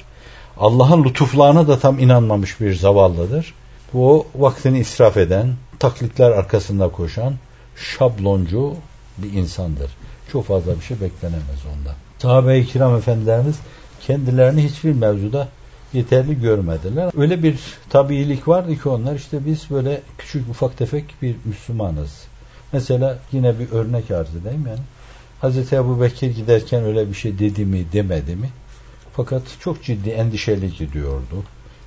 Allah'ın 0.59 1.03
lütuflarına 1.03 1.67
da 1.67 1.79
tam 1.79 1.99
inanmamış 1.99 2.59
bir 2.61 2.75
zavallıdır. 2.75 3.53
Bu 3.93 4.27
vaktini 4.35 4.79
israf 4.79 5.17
eden, 5.17 5.53
taklitler 5.79 6.31
arkasında 6.31 6.89
koşan, 6.89 7.33
şabloncu 7.75 8.73
bir 9.17 9.33
insandır. 9.33 9.91
Çok 10.31 10.45
fazla 10.45 10.75
bir 10.75 10.81
şey 10.81 11.01
beklenemez 11.01 11.59
ondan. 11.77 11.95
Sahabe-i 12.19 12.65
kiram 12.65 12.95
efendilerimiz 12.95 13.59
kendilerini 14.01 14.63
hiçbir 14.63 14.93
mevzuda 14.93 15.47
yeterli 15.93 16.41
görmediler. 16.41 17.11
Öyle 17.17 17.43
bir 17.43 17.59
tabiilik 17.89 18.47
vardı 18.47 18.81
ki 18.81 18.89
onlar 18.89 19.15
işte 19.15 19.45
biz 19.45 19.69
böyle 19.69 20.01
küçük 20.17 20.49
ufak 20.49 20.77
tefek 20.77 21.05
bir 21.21 21.35
Müslümanız. 21.45 22.23
Mesela 22.73 23.19
yine 23.31 23.59
bir 23.59 23.71
örnek 23.71 24.11
arz 24.11 24.35
edeyim 24.35 24.65
yani. 24.67 24.79
Hazreti 25.41 25.75
Ebu 25.75 26.01
Bekir 26.01 26.35
giderken 26.35 26.83
öyle 26.83 27.09
bir 27.09 27.13
şey 27.13 27.39
dedi 27.39 27.65
mi 27.65 27.85
demedi 27.93 28.35
mi? 28.35 28.49
Fakat 29.13 29.41
çok 29.59 29.83
ciddi 29.83 30.09
endişeli 30.09 30.73
gidiyordu 30.73 31.43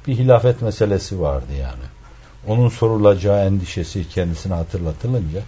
bir 0.07 0.19
hilafet 0.19 0.62
meselesi 0.62 1.21
vardı 1.21 1.52
yani. 1.61 1.85
Onun 2.47 2.69
sorulacağı 2.69 3.47
endişesi 3.47 4.09
kendisine 4.09 4.55
hatırlatılınca 4.55 5.40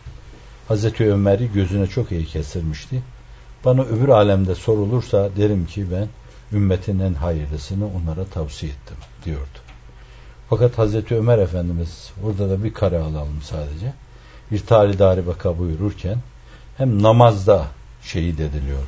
Hazreti 0.69 1.13
Ömer'i 1.13 1.53
gözüne 1.53 1.87
çok 1.87 2.13
iyi 2.13 2.27
kesirmişti. 2.27 3.03
Bana 3.65 3.83
öbür 3.83 4.09
alemde 4.09 4.55
sorulursa 4.55 5.29
derim 5.37 5.67
ki 5.67 5.87
ben 5.93 6.09
ümmetin 6.53 6.99
en 6.99 7.15
hayırlısını 7.15 7.87
onlara 7.87 8.25
tavsiye 8.25 8.73
ettim 8.73 8.97
diyordu. 9.25 9.59
Fakat 10.51 10.79
Hazreti 10.79 11.17
Ömer 11.17 11.39
Efendimiz 11.39 12.11
burada 12.23 12.51
da 12.51 12.65
bir 12.65 12.75
kare 12.75 12.99
alalım 12.99 13.43
sadece. 13.43 13.93
Bir 14.51 14.67
talidari 14.67 15.27
vaka 15.27 15.59
buyururken 15.59 16.19
hem 16.77 17.03
namazda 17.03 17.67
şehit 18.03 18.41
ediliyor. 18.41 18.85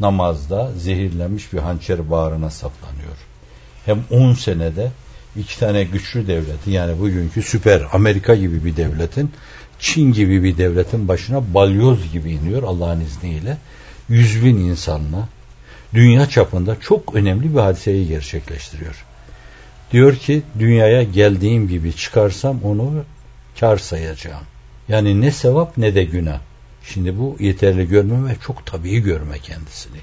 Namazda 0.00 0.72
zehirlenmiş 0.72 1.52
bir 1.52 1.58
hançer 1.58 2.10
bağrına 2.10 2.50
saplanıyor 2.50 3.29
hem 3.86 4.04
10 4.10 4.32
senede 4.32 4.90
iki 5.36 5.58
tane 5.58 5.84
güçlü 5.84 6.26
devletin 6.26 6.70
yani 6.70 7.00
bugünkü 7.00 7.42
süper 7.42 7.82
Amerika 7.92 8.34
gibi 8.34 8.64
bir 8.64 8.76
devletin 8.76 9.30
Çin 9.80 10.12
gibi 10.12 10.42
bir 10.42 10.58
devletin 10.58 11.08
başına 11.08 11.54
balyoz 11.54 12.12
gibi 12.12 12.30
iniyor 12.30 12.62
Allah'ın 12.62 13.00
izniyle. 13.00 13.58
Yüz 14.08 14.44
bin 14.44 14.56
insanla 14.56 15.28
dünya 15.94 16.28
çapında 16.28 16.80
çok 16.80 17.14
önemli 17.14 17.54
bir 17.54 17.60
hadiseyi 17.60 18.08
gerçekleştiriyor. 18.08 19.04
Diyor 19.92 20.16
ki 20.16 20.42
dünyaya 20.58 21.02
geldiğim 21.02 21.68
gibi 21.68 21.92
çıkarsam 21.96 22.62
onu 22.62 23.04
kar 23.60 23.76
sayacağım. 23.76 24.44
Yani 24.88 25.20
ne 25.20 25.30
sevap 25.30 25.78
ne 25.78 25.94
de 25.94 26.04
günah. 26.04 26.40
Şimdi 26.84 27.18
bu 27.18 27.36
yeterli 27.40 27.88
görme 27.88 28.30
ve 28.30 28.36
çok 28.46 28.66
tabii 28.66 28.98
görme 28.98 29.38
kendisini. 29.38 29.98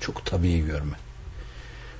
Çok 0.00 0.26
tabii 0.26 0.66
görme. 0.66 0.96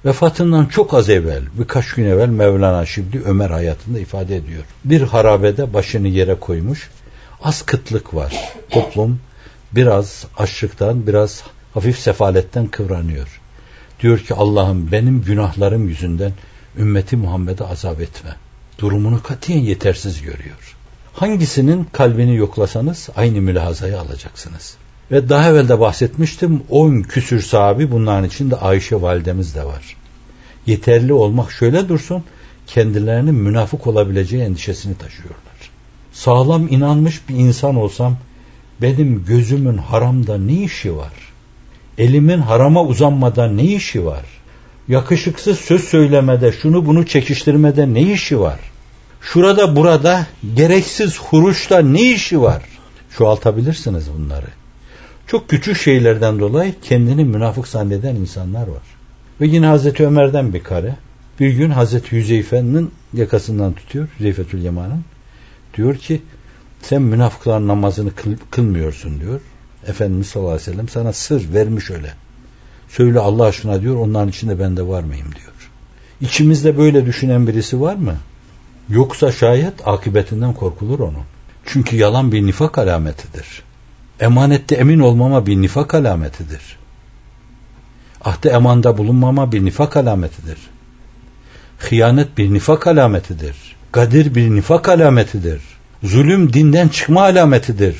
Vefatından 0.04 0.66
çok 0.66 0.94
az 0.94 1.08
evvel, 1.08 1.42
birkaç 1.58 1.92
gün 1.92 2.04
evvel 2.04 2.28
Mevlana 2.28 2.86
Şibli 2.86 3.22
Ömer 3.24 3.50
hayatında 3.50 3.98
ifade 3.98 4.36
ediyor. 4.36 4.64
Bir 4.84 5.02
harabede 5.02 5.74
başını 5.74 6.08
yere 6.08 6.34
koymuş, 6.34 6.90
az 7.42 7.62
kıtlık 7.62 8.14
var. 8.14 8.52
Toplum 8.70 9.20
biraz 9.72 10.26
açlıktan, 10.38 11.06
biraz 11.06 11.42
hafif 11.74 11.98
sefaletten 11.98 12.66
kıvranıyor. 12.66 13.40
Diyor 14.00 14.18
ki 14.18 14.34
Allah'ım 14.34 14.92
benim 14.92 15.22
günahlarım 15.22 15.88
yüzünden 15.88 16.32
ümmeti 16.78 17.16
Muhammed'e 17.16 17.64
azap 17.64 18.00
etme. 18.00 18.36
Durumunu 18.78 19.22
katiyen 19.22 19.60
yetersiz 19.60 20.22
görüyor. 20.22 20.76
Hangisinin 21.12 21.84
kalbini 21.92 22.36
yoklasanız 22.36 23.08
aynı 23.16 23.40
mülahazayı 23.40 24.00
alacaksınız. 24.00 24.76
Ve 25.12 25.28
daha 25.28 25.48
evvel 25.48 25.68
de 25.68 25.80
bahsetmiştim 25.80 26.62
10 26.68 27.02
küsür 27.02 27.42
sahabi 27.42 27.90
bunların 27.90 28.24
içinde 28.24 28.56
Ayşe 28.56 29.02
validemiz 29.02 29.54
de 29.54 29.64
var. 29.64 29.96
Yeterli 30.66 31.12
olmak 31.12 31.52
şöyle 31.52 31.88
dursun 31.88 32.24
kendilerinin 32.66 33.34
münafık 33.34 33.86
olabileceği 33.86 34.42
endişesini 34.42 34.94
taşıyorlar. 34.94 35.70
Sağlam 36.12 36.68
inanmış 36.68 37.28
bir 37.28 37.34
insan 37.34 37.76
olsam 37.76 38.16
benim 38.82 39.24
gözümün 39.24 39.76
haramda 39.76 40.38
ne 40.38 40.52
işi 40.52 40.96
var? 40.96 41.12
Elimin 41.98 42.38
harama 42.38 42.82
uzanmadan 42.82 43.56
ne 43.56 43.64
işi 43.64 44.04
var? 44.04 44.24
Yakışıksız 44.88 45.58
söz 45.58 45.84
söylemede, 45.84 46.52
şunu 46.52 46.86
bunu 46.86 47.06
çekiştirmede 47.06 47.94
ne 47.94 48.02
işi 48.02 48.40
var? 48.40 48.58
Şurada 49.20 49.76
burada 49.76 50.26
gereksiz 50.56 51.18
huruşta 51.18 51.78
ne 51.78 52.02
işi 52.02 52.40
var? 52.40 52.62
Çoğaltabilirsiniz 53.18 54.04
bunları. 54.18 54.59
Çok 55.30 55.48
küçük 55.48 55.76
şeylerden 55.76 56.38
dolayı 56.38 56.74
kendini 56.82 57.24
münafık 57.24 57.68
zanneden 57.68 58.14
insanlar 58.14 58.66
var. 58.66 58.82
Ve 59.40 59.46
yine 59.46 59.66
Hazreti 59.66 60.06
Ömer'den 60.06 60.54
bir 60.54 60.62
kare. 60.62 60.96
Bir 61.40 61.50
gün 61.50 61.70
Hazreti 61.70 62.16
Hüzeyfe'nin 62.16 62.90
yakasından 63.14 63.72
tutuyor. 63.72 64.08
Hüzeyfetül 64.18 64.62
Yaman'ın. 64.62 65.04
Diyor 65.76 65.96
ki 65.96 66.22
sen 66.82 67.02
münafıkların 67.02 67.68
namazını 67.68 68.14
kıl, 68.14 68.30
kılmıyorsun 68.50 69.20
diyor. 69.20 69.40
Efendimiz 69.86 70.26
sallallahu 70.26 70.52
aleyhi 70.52 70.70
ve 70.70 70.72
sellem 70.72 70.88
sana 70.88 71.12
sır 71.12 71.54
vermiş 71.54 71.90
öyle. 71.90 72.14
Söyle 72.88 73.18
Allah 73.18 73.44
aşkına 73.44 73.82
diyor 73.82 73.96
onların 73.96 74.28
içinde 74.28 74.58
ben 74.58 74.76
de 74.76 74.86
var 74.86 75.02
mıyım 75.02 75.28
diyor. 75.34 75.70
İçimizde 76.20 76.78
böyle 76.78 77.06
düşünen 77.06 77.46
birisi 77.46 77.80
var 77.80 77.94
mı? 77.94 78.16
Yoksa 78.88 79.32
şayet 79.32 79.88
akıbetinden 79.88 80.52
korkulur 80.52 80.98
onun. 80.98 81.24
Çünkü 81.66 81.96
yalan 81.96 82.32
bir 82.32 82.46
nifak 82.46 82.78
alametidir. 82.78 83.69
Emanette 84.20 84.74
emin 84.74 84.98
olmama 84.98 85.46
bir 85.46 85.56
nifak 85.56 85.94
alametidir. 85.94 86.60
Ahde 88.24 88.48
emanda 88.48 88.98
bulunmama 88.98 89.52
bir 89.52 89.64
nifak 89.64 89.96
alametidir. 89.96 90.58
Hıyanet 91.78 92.38
bir 92.38 92.52
nifak 92.52 92.86
alametidir. 92.86 93.56
Gadir 93.92 94.34
bir 94.34 94.50
nifak 94.50 94.88
alametidir. 94.88 95.62
Zulüm 96.02 96.52
dinden 96.52 96.88
çıkma 96.88 97.22
alametidir. 97.22 97.96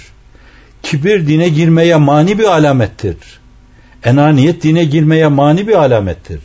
Kibir 0.82 1.26
dine 1.26 1.48
girmeye 1.48 1.96
mani 1.96 2.38
bir 2.38 2.44
alamettir. 2.44 3.16
Enaniyet 4.04 4.62
dine 4.62 4.84
girmeye 4.84 5.28
mani 5.28 5.68
bir 5.68 5.74
alamettir. 5.74 6.40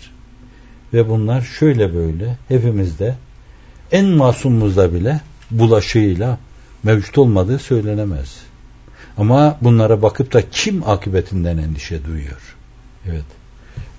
Ve 0.93 1.09
bunlar 1.09 1.41
şöyle 1.41 1.93
böyle 1.93 2.37
hepimizde 2.47 3.15
en 3.91 4.05
masumumuzda 4.05 4.93
bile 4.93 5.21
bulaşığıyla 5.51 6.37
mevcut 6.83 7.17
olmadığı 7.17 7.59
söylenemez. 7.59 8.44
Ama 9.17 9.57
bunlara 9.61 10.01
bakıp 10.01 10.33
da 10.33 10.49
kim 10.49 10.89
akıbetinden 10.89 11.57
endişe 11.57 12.05
duyuyor? 12.05 12.55
Evet. 13.09 13.25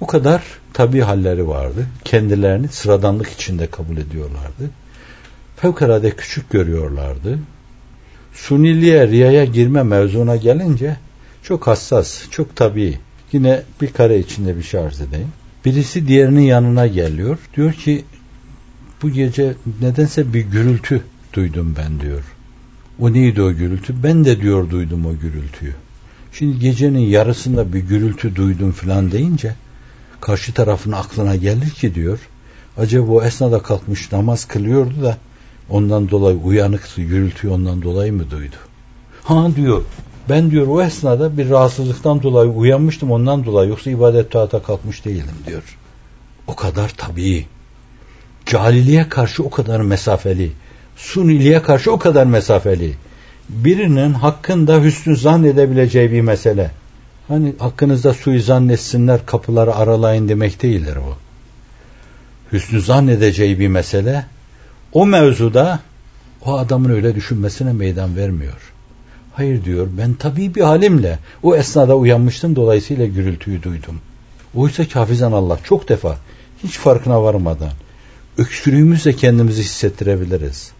Bu 0.00 0.07
kadar 0.07 0.42
tabi 0.72 1.00
halleri 1.00 1.48
vardı. 1.48 1.87
Kendilerini 2.05 2.68
sıradanlık 2.68 3.29
içinde 3.29 3.66
kabul 3.66 3.96
ediyorlardı. 3.96 4.70
Fevkalade 5.57 6.11
küçük 6.11 6.50
görüyorlardı. 6.50 7.38
Suniliğe, 8.33 9.09
riyaya 9.09 9.44
girme 9.44 9.83
mevzuna 9.83 10.37
gelince 10.37 10.96
çok 11.42 11.66
hassas, 11.66 12.31
çok 12.31 12.57
tabi. 12.57 12.98
Yine 13.33 13.62
bir 13.81 13.92
kare 13.92 14.18
içinde 14.18 14.57
bir 14.57 14.62
şey 14.62 14.81
edeyim. 14.81 15.33
Birisi 15.64 16.09
diğerinin 16.09 16.40
yanına 16.40 16.87
geliyor. 16.87 17.38
Diyor 17.57 17.72
ki 17.72 18.05
bu 19.02 19.11
gece 19.11 19.55
nedense 19.81 20.33
bir 20.33 20.40
gürültü 20.40 21.02
duydum 21.33 21.74
ben 21.79 22.00
diyor. 22.00 22.36
O 23.00 23.12
neydi 23.12 23.42
o 23.42 23.52
gürültü? 23.52 24.02
Ben 24.02 24.24
de 24.24 24.40
diyor 24.40 24.70
duydum 24.70 25.06
o 25.06 25.12
gürültüyü. 25.12 25.74
Şimdi 26.32 26.59
gecenin 26.59 26.98
yarısında 26.98 27.72
bir 27.72 27.80
gürültü 27.80 28.37
duydum 28.37 28.72
falan 28.72 29.12
deyince 29.12 29.54
karşı 30.20 30.52
tarafın 30.52 30.92
aklına 30.92 31.37
gelir 31.37 31.70
ki 31.70 31.94
diyor 31.94 32.18
acaba 32.76 33.12
o 33.12 33.22
esnada 33.22 33.62
kalkmış 33.62 34.12
namaz 34.12 34.44
kılıyordu 34.44 35.02
da 35.02 35.16
ondan 35.70 36.11
dolayı 36.11 36.37
uyanıktı 36.37 37.02
gürültüyü 37.02 37.52
ondan 37.52 37.82
dolayı 37.82 38.12
mı 38.12 38.30
duydu? 38.30 38.56
Ha 39.22 39.48
diyor 39.56 39.82
ben 40.28 40.50
diyor 40.50 40.66
o 40.66 40.82
esnada 40.82 41.38
bir 41.38 41.50
rahatsızlıktan 41.50 42.22
dolayı 42.22 42.50
uyanmıştım 42.50 43.11
ondan 43.11 43.44
dolayı 43.44 43.70
yoksa 43.70 43.90
ibadet 43.90 44.30
taata 44.30 44.62
kalkmış 44.62 45.04
değilim 45.04 45.37
diyor. 45.46 45.78
O 46.46 46.54
kadar 46.54 46.88
tabii. 46.96 47.46
Cahilliğe 48.46 49.09
karşı 49.09 49.42
o 49.42 49.50
kadar 49.50 49.80
mesafeli 49.80 50.52
suniliğe 50.96 51.62
karşı 51.62 51.92
o 51.92 51.98
kadar 51.98 52.26
mesafeli. 52.26 52.94
Birinin 53.48 54.12
hakkında 54.12 54.82
hüsnü 54.82 55.16
zannedebileceği 55.16 56.12
bir 56.12 56.20
mesele. 56.20 56.70
Hani 57.28 57.54
hakkınızda 57.59 58.14
suyu 58.14 58.40
zannetsinler 58.40 59.26
kapıları 59.26 59.74
aralayın 59.74 60.28
demek 60.28 60.62
değildir 60.62 60.96
bu. 60.96 61.16
Hüsnü 62.52 62.80
zannedeceği 62.80 63.59
bir 63.59 63.68
mesele 63.68 64.26
o 64.92 65.06
mevzuda 65.06 65.80
o 66.44 66.59
adamın 66.59 66.90
öyle 66.90 67.14
düşünmesine 67.14 67.72
meydan 67.72 68.16
vermiyor. 68.16 68.72
Hayır 69.32 69.64
diyor 69.64 69.88
ben 69.98 70.14
tabii 70.14 70.54
bir 70.54 70.61
halimle 70.61 71.18
o 71.42 71.56
esnada 71.56 71.96
uyanmıştım 71.96 72.56
dolayısıyla 72.56 73.06
gürültüyü 73.06 73.62
duydum. 73.62 74.00
Oysa 74.54 74.85
ki 74.85 74.92
hafizan 74.92 75.32
Allah 75.32 75.59
çok 75.64 75.88
defa 75.88 76.18
hiç 76.64 76.78
farkına 76.78 77.22
varmadan 77.22 77.72
öksürüğümüzle 78.38 79.12
kendimizi 79.12 79.62
hissettirebiliriz 79.62 80.75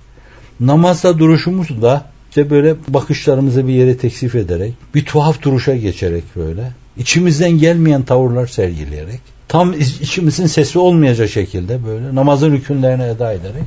namazda 0.61 1.19
duruşumuz 1.19 1.83
da 1.83 2.05
işte 2.29 2.51
böyle 2.51 2.75
bakışlarımızı 2.89 3.69
bir 3.69 3.73
yere 3.73 3.97
teksif 3.97 4.35
ederek, 4.35 4.75
bir 4.95 5.05
tuhaf 5.05 5.43
duruşa 5.43 5.77
geçerek 5.77 6.25
böyle, 6.37 6.73
içimizden 6.97 7.51
gelmeyen 7.51 8.03
tavırlar 8.03 8.47
sergileyerek, 8.47 9.21
tam 9.49 9.73
içimizin 9.73 10.47
sesi 10.47 10.79
olmayacak 10.79 11.31
şekilde 11.31 11.87
böyle 11.87 12.15
namazın 12.15 12.53
hükümlerini 12.53 13.03
eda 13.03 13.33
ederek 13.33 13.65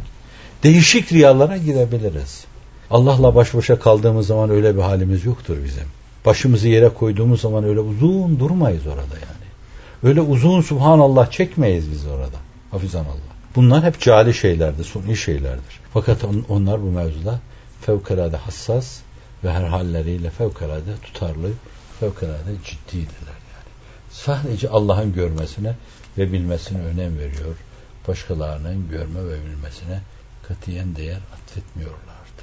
değişik 0.63 1.13
riyalara 1.13 1.57
girebiliriz. 1.57 2.43
Allah'la 2.91 3.35
baş 3.35 3.53
başa 3.53 3.79
kaldığımız 3.79 4.27
zaman 4.27 4.49
öyle 4.49 4.75
bir 4.75 4.81
halimiz 4.81 5.25
yoktur 5.25 5.57
bizim. 5.65 5.83
Başımızı 6.25 6.67
yere 6.67 6.89
koyduğumuz 6.89 7.41
zaman 7.41 7.63
öyle 7.63 7.79
uzun 7.79 8.39
durmayız 8.39 8.87
orada 8.87 8.99
yani. 8.99 9.49
Öyle 10.03 10.21
uzun 10.21 10.61
subhanallah 10.61 11.31
çekmeyiz 11.31 11.91
biz 11.91 12.05
orada. 12.05 12.37
Hafizan 12.71 13.05
Allah. 13.05 13.38
Bunlar 13.55 13.83
hep 13.83 14.01
cali 14.01 14.33
şeylerdir, 14.33 14.83
suni 14.83 15.17
şeylerdir. 15.17 15.79
Fakat 15.93 16.23
on, 16.23 16.45
onlar 16.49 16.81
bu 16.81 16.91
mevzuda 16.91 17.39
fevkalade 17.81 18.37
hassas 18.37 18.99
ve 19.43 19.51
her 19.51 19.63
halleriyle 19.63 20.29
fevkalade 20.29 20.95
tutarlı, 21.03 21.51
fevkalade 21.99 22.55
ciddidirler 22.65 23.39
yani. 23.53 23.69
Sadece 24.11 24.69
Allah'ın 24.69 25.13
görmesine 25.13 25.75
ve 26.17 26.31
bilmesine 26.31 26.81
önem 26.81 27.19
veriyor. 27.19 27.55
Başkalarının 28.07 28.89
görme 28.89 29.25
ve 29.25 29.45
bilmesine 29.45 30.01
katiyen 30.47 30.95
değer 30.95 31.19
atfetmiyorlardı. 31.33 32.41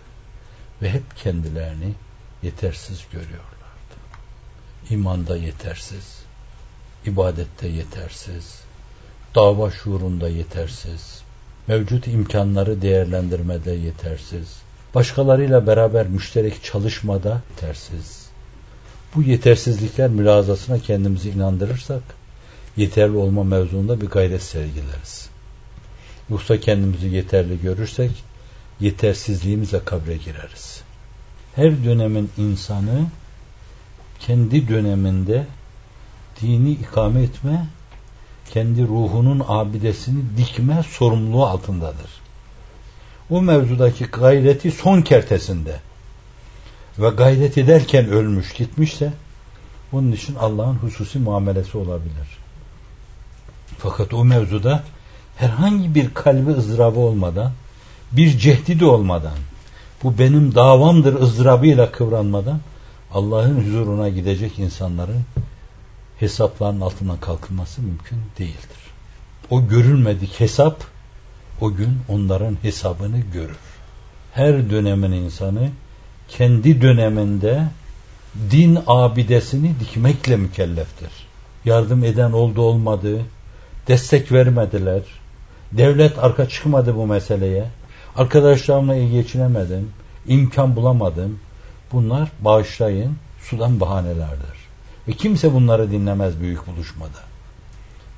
Ve 0.82 0.90
hep 0.90 1.16
kendilerini 1.16 1.94
yetersiz 2.42 3.04
görüyorlardı. 3.12 3.96
İmanda 4.90 5.36
yetersiz, 5.36 6.18
ibadette 7.06 7.68
yetersiz, 7.68 8.65
dava 9.36 9.70
şuurunda 9.70 10.28
yetersiz, 10.28 11.20
mevcut 11.66 12.06
imkanları 12.06 12.82
değerlendirmede 12.82 13.72
yetersiz, 13.72 14.56
başkalarıyla 14.94 15.66
beraber 15.66 16.06
müşterek 16.06 16.64
çalışmada 16.64 17.42
yetersiz. 17.50 18.26
Bu 19.14 19.22
yetersizlikler 19.22 20.10
mülazasına 20.10 20.78
kendimizi 20.78 21.30
inandırırsak, 21.30 22.02
yeterli 22.76 23.16
olma 23.16 23.44
mevzuunda 23.44 24.00
bir 24.00 24.06
gayret 24.06 24.42
sergileriz. 24.42 25.28
Yoksa 26.30 26.60
kendimizi 26.60 27.06
yeterli 27.06 27.60
görürsek 27.60 28.10
yetersizliğimizle 28.80 29.84
kabre 29.84 30.16
gireriz. 30.16 30.82
Her 31.54 31.84
dönemin 31.84 32.30
insanı 32.38 33.06
kendi 34.20 34.68
döneminde 34.68 35.46
dini 36.42 36.70
ikame 36.70 37.22
etme, 37.22 37.66
kendi 38.50 38.82
ruhunun 38.82 39.42
abidesini 39.48 40.22
dikme 40.36 40.82
sorumluluğu 40.82 41.46
altındadır. 41.46 42.10
O 43.30 43.42
mevzudaki 43.42 44.04
gayreti 44.04 44.70
son 44.70 45.02
kertesinde 45.02 45.80
ve 46.98 47.08
gayret 47.08 47.58
ederken 47.58 48.08
ölmüş 48.08 48.52
gitmişse 48.52 49.12
onun 49.92 50.12
için 50.12 50.34
Allah'ın 50.34 50.74
hususi 50.74 51.18
muamelesi 51.18 51.78
olabilir. 51.78 52.38
Fakat 53.78 54.14
o 54.14 54.24
mevzuda 54.24 54.82
herhangi 55.36 55.94
bir 55.94 56.14
kalbi 56.14 56.50
ızdırabı 56.50 56.98
olmadan, 56.98 57.52
bir 58.12 58.38
cehdi 58.38 58.80
de 58.80 58.84
olmadan, 58.84 59.38
bu 60.02 60.18
benim 60.18 60.54
davamdır 60.54 61.20
ızdırabıyla 61.20 61.92
kıvranmadan 61.92 62.60
Allah'ın 63.14 63.60
huzuruna 63.60 64.08
gidecek 64.08 64.58
insanların 64.58 65.24
hesapların 66.20 66.80
altından 66.80 67.20
kalkılması 67.20 67.82
mümkün 67.82 68.18
değildir. 68.38 68.78
O 69.50 69.68
görülmedik 69.68 70.40
hesap 70.40 70.84
o 71.60 71.74
gün 71.74 71.98
onların 72.08 72.56
hesabını 72.62 73.18
görür. 73.18 73.58
Her 74.32 74.70
dönemin 74.70 75.12
insanı 75.12 75.70
kendi 76.28 76.82
döneminde 76.82 77.64
din 78.50 78.78
abidesini 78.86 79.74
dikmekle 79.80 80.36
mükelleftir. 80.36 81.10
Yardım 81.64 82.04
eden 82.04 82.32
oldu 82.32 82.62
olmadı, 82.62 83.20
destek 83.88 84.32
vermediler, 84.32 85.02
devlet 85.72 86.18
arka 86.18 86.48
çıkmadı 86.48 86.96
bu 86.96 87.06
meseleye, 87.06 87.64
arkadaşlarımla 88.16 88.96
iyi 88.96 89.10
geçinemedim, 89.10 89.90
imkan 90.26 90.76
bulamadım. 90.76 91.38
Bunlar 91.92 92.28
bağışlayın, 92.40 93.16
sudan 93.40 93.80
bahanelerdir. 93.80 94.55
Ve 95.08 95.12
kimse 95.12 95.54
bunları 95.54 95.90
dinlemez 95.90 96.40
büyük 96.40 96.66
buluşmada. 96.66 97.18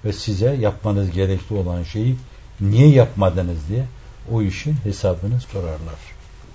Ve 0.04 0.12
size 0.12 0.54
yapmanız 0.54 1.10
gerekli 1.10 1.56
olan 1.56 1.82
şeyi 1.82 2.16
niye 2.60 2.88
yapmadınız 2.88 3.58
diye 3.68 3.84
o 4.32 4.42
işin 4.42 4.76
hesabını 4.84 5.40
sorarlar. 5.40 5.98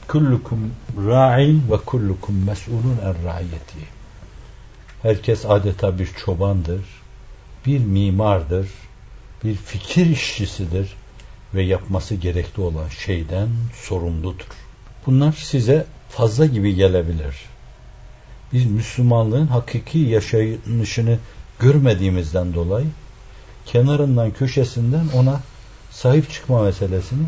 Kullukum 0.07 0.71
ra'in 1.07 1.63
ve 1.71 1.77
kullukum 1.77 2.45
mes'ulun 2.45 2.97
er 3.03 3.15
ra'iyeti. 3.25 3.79
Herkes 5.01 5.45
adeta 5.45 5.99
bir 5.99 6.09
çobandır, 6.25 6.81
bir 7.65 7.79
mimardır, 7.79 8.67
bir 9.43 9.55
fikir 9.55 10.05
işçisidir 10.05 10.95
ve 11.53 11.63
yapması 11.63 12.15
gerekli 12.15 12.61
olan 12.61 12.87
şeyden 12.87 13.49
sorumludur. 13.73 14.47
Bunlar 15.05 15.31
size 15.31 15.85
fazla 16.09 16.45
gibi 16.45 16.75
gelebilir. 16.75 17.52
Biz 18.53 18.65
Müslümanlığın 18.65 19.47
hakiki 19.47 19.99
yaşayışını 19.99 21.19
görmediğimizden 21.59 22.53
dolayı 22.53 22.87
kenarından 23.65 24.31
köşesinden 24.31 25.07
ona 25.13 25.41
sahip 25.91 26.31
çıkma 26.31 26.61
meselesini 26.61 27.27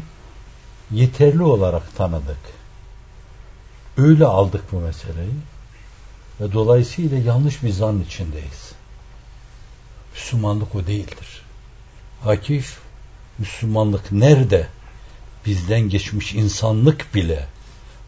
yeterli 0.91 1.43
olarak 1.43 1.95
tanıdık. 1.95 2.37
Öyle 3.97 4.25
aldık 4.25 4.63
bu 4.71 4.79
meseleyi 4.79 5.33
ve 6.41 6.53
dolayısıyla 6.53 7.17
yanlış 7.17 7.63
bir 7.63 7.71
zan 7.71 8.01
içindeyiz. 8.01 8.71
Müslümanlık 10.13 10.75
o 10.75 10.87
değildir. 10.87 11.41
Akif, 12.25 12.77
Müslümanlık 13.39 14.11
nerede? 14.11 14.67
Bizden 15.45 15.81
geçmiş 15.81 16.33
insanlık 16.33 17.15
bile 17.15 17.47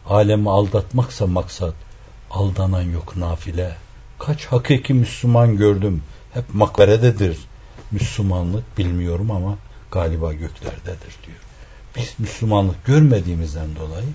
alemi 0.06 0.50
aldatmaksa 0.50 1.26
maksat, 1.26 1.74
aldanan 2.30 2.82
yok 2.82 3.16
nafile. 3.16 3.76
Kaç 4.18 4.46
hakiki 4.46 4.94
Müslüman 4.94 5.56
gördüm, 5.56 6.02
hep 6.34 6.54
makberededir. 6.54 7.38
Müslümanlık 7.90 8.78
bilmiyorum 8.78 9.30
ama 9.30 9.58
galiba 9.90 10.32
göklerdedir 10.32 11.16
diyor. 11.26 11.38
Biz 11.96 12.14
Müslümanlık 12.18 12.84
görmediğimizden 12.84 13.76
dolayı 13.76 14.06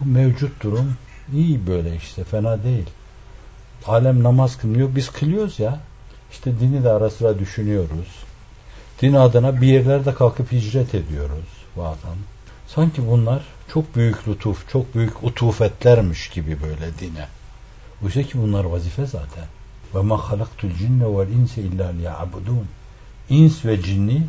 bu 0.00 0.04
mevcut 0.04 0.62
durum 0.62 0.96
iyi 1.32 1.66
böyle 1.66 1.96
işte 1.96 2.24
fena 2.24 2.62
değil. 2.62 2.86
Alem 3.86 4.22
namaz 4.22 4.58
kılmıyor 4.58 4.96
biz 4.96 5.10
kılıyoruz 5.10 5.58
ya. 5.58 5.80
İşte 6.32 6.60
dini 6.60 6.84
de 6.84 6.90
ara 6.90 7.10
sıra 7.10 7.38
düşünüyoruz. 7.38 8.24
Din 9.02 9.12
adına 9.12 9.60
bir 9.60 9.66
yerlerde 9.66 10.14
kalkıp 10.14 10.52
hicret 10.52 10.94
ediyoruz 10.94 11.48
bazen. 11.76 12.16
Sanki 12.66 13.06
bunlar 13.10 13.42
çok 13.72 13.96
büyük 13.96 14.28
lütuf, 14.28 14.68
çok 14.68 14.94
büyük 14.94 15.24
utufetlermiş 15.24 16.28
gibi 16.28 16.62
böyle 16.62 16.98
dine. 17.00 17.28
Oysa 18.04 18.22
ki 18.22 18.42
bunlar 18.42 18.64
vazife 18.64 19.06
zaten. 19.06 19.44
Ve 19.94 20.00
ma 20.00 20.30
halaktul 20.30 20.70
cinne 20.78 21.04
vel 21.04 21.28
inse 21.28 21.62
illa 21.62 21.88
liya'budun. 21.88 22.66
İns 23.30 23.64
ve 23.64 23.82
cinni 23.82 24.22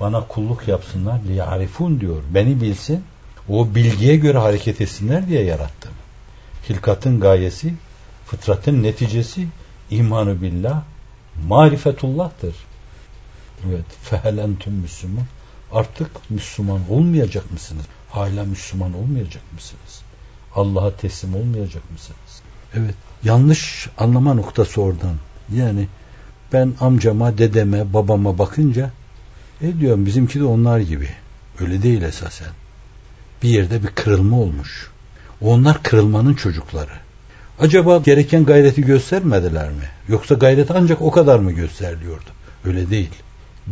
bana 0.00 0.26
kulluk 0.26 0.68
yapsınlar 0.68 1.20
liya'rifun 1.28 2.00
diyor. 2.00 2.22
Beni 2.34 2.60
bilsin, 2.60 3.04
o 3.48 3.74
bilgiye 3.74 4.16
göre 4.16 4.38
hareket 4.38 4.80
etsinler 4.80 5.28
diye 5.28 5.44
yarattım. 5.44 5.92
Hilkatın 6.68 7.20
gayesi, 7.20 7.74
fıtratın 8.26 8.82
neticesi 8.82 9.48
imanı 9.90 10.42
billah, 10.42 10.82
marifetullah'tır. 11.48 12.54
Evet, 13.68 13.84
fehel 14.02 14.48
Müslüman. 14.66 15.24
Artık 15.72 16.30
Müslüman 16.30 16.80
olmayacak 16.90 17.52
mısınız? 17.52 17.84
Hala 18.12 18.44
Müslüman 18.44 18.94
olmayacak 18.94 19.42
mısınız? 19.54 20.02
Allah'a 20.54 20.96
teslim 20.96 21.34
olmayacak 21.34 21.82
mısınız? 21.92 22.42
Evet, 22.74 22.94
yanlış 23.24 23.88
anlama 23.98 24.34
noktası 24.34 24.82
oradan. 24.82 25.16
Yani 25.54 25.88
ben 26.52 26.74
amcama, 26.80 27.38
dedeme, 27.38 27.92
babama 27.92 28.38
bakınca 28.38 28.90
e 29.60 29.78
diyorum 29.80 30.06
bizimki 30.06 30.40
de 30.40 30.44
onlar 30.44 30.78
gibi. 30.80 31.08
Öyle 31.60 31.82
değil 31.82 32.02
esasen. 32.02 32.48
Bir 33.42 33.48
yerde 33.48 33.82
bir 33.82 33.88
kırılma 33.88 34.40
olmuş. 34.40 34.90
Onlar 35.40 35.82
kırılmanın 35.82 36.34
çocukları. 36.34 36.92
Acaba 37.60 37.98
gereken 37.98 38.44
gayreti 38.44 38.82
göstermediler 38.82 39.68
mi? 39.68 39.84
Yoksa 40.08 40.34
gayret 40.34 40.70
ancak 40.70 41.02
o 41.02 41.10
kadar 41.10 41.38
mı 41.38 41.52
gösteriliyordu? 41.52 42.30
Öyle 42.64 42.90
değil. 42.90 43.10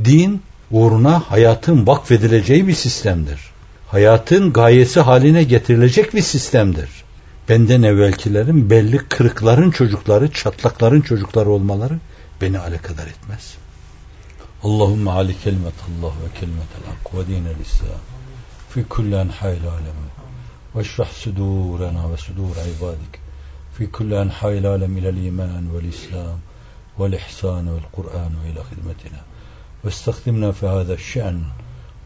Din 0.04 0.42
uğruna 0.70 1.20
hayatın 1.20 1.86
vakfedileceği 1.86 2.68
bir 2.68 2.74
sistemdir 2.74 3.40
hayatın 3.90 4.52
gayesi 4.52 5.00
haline 5.00 5.44
getirilecek 5.44 6.14
bir 6.14 6.22
sistemdir. 6.22 6.90
Benden 7.48 7.82
evvelkilerin 7.82 8.70
belli 8.70 8.98
kırıkların 8.98 9.70
çocukları, 9.70 10.32
çatlakların 10.32 11.00
çocukları 11.00 11.50
olmaları 11.50 11.98
beni 12.40 12.58
alakadar 12.58 13.06
etmez. 13.06 13.54
Allahümme 14.62 15.10
ali 15.10 15.40
kelimetallah 15.40 16.12
ve 16.24 16.40
kelimetel 16.40 16.82
hak 16.86 17.14
ve 17.14 17.26
dinel 17.26 17.60
İslam. 17.62 18.00
Fi 18.68 18.84
kullen 18.84 19.28
hayl 19.28 19.66
alemi 19.68 20.10
ve 20.76 20.84
şrah 20.84 21.10
sudurena 21.12 22.12
ve 22.12 22.16
sudur 22.16 22.56
ibadik. 22.78 23.20
Fi 23.74 23.90
kullen 23.90 24.28
hayl 24.28 24.66
alem 24.66 24.96
ilel 24.96 25.16
iman 25.16 25.74
vel 25.74 25.84
İslam 25.84 26.40
vel 26.98 27.12
ihsan 27.12 27.74
vel 27.74 27.82
Kur'an 27.92 28.32
ve 28.44 28.50
ila 28.50 28.70
hizmetine 28.70 29.20
ve 29.84 29.88
istakdimna 29.88 30.52
fi 30.52 30.66
hada 30.66 30.96
şe'n. 30.96 31.40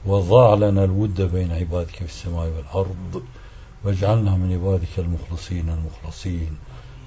وضاع 0.06 0.54
لنا 0.54 0.84
الود 0.84 1.20
بين 1.20 1.52
عبادك 1.52 1.96
في 1.96 2.04
السماء 2.04 2.46
والأرض 2.46 3.22
واجعلنا 3.84 4.36
من 4.36 4.52
عبادك 4.52 4.98
المخلصين 4.98 5.68
المخلصين 5.68 6.58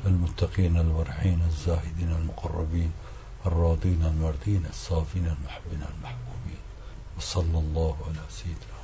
المتقين 0.05 0.77
الورعين 0.77 1.41
الزاهدين 1.47 2.11
المقربين 2.11 2.91
الراضين 3.45 4.05
المرضين 4.05 4.65
الصافين 4.69 5.25
المحبين 5.25 5.81
المحبوبين. 5.97 6.61
وصلى 7.17 7.59
الله 7.59 7.95
على 8.07 8.23
سيدنا 8.29 8.77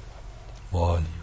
محمد 0.73 0.81
وآله 0.81 1.22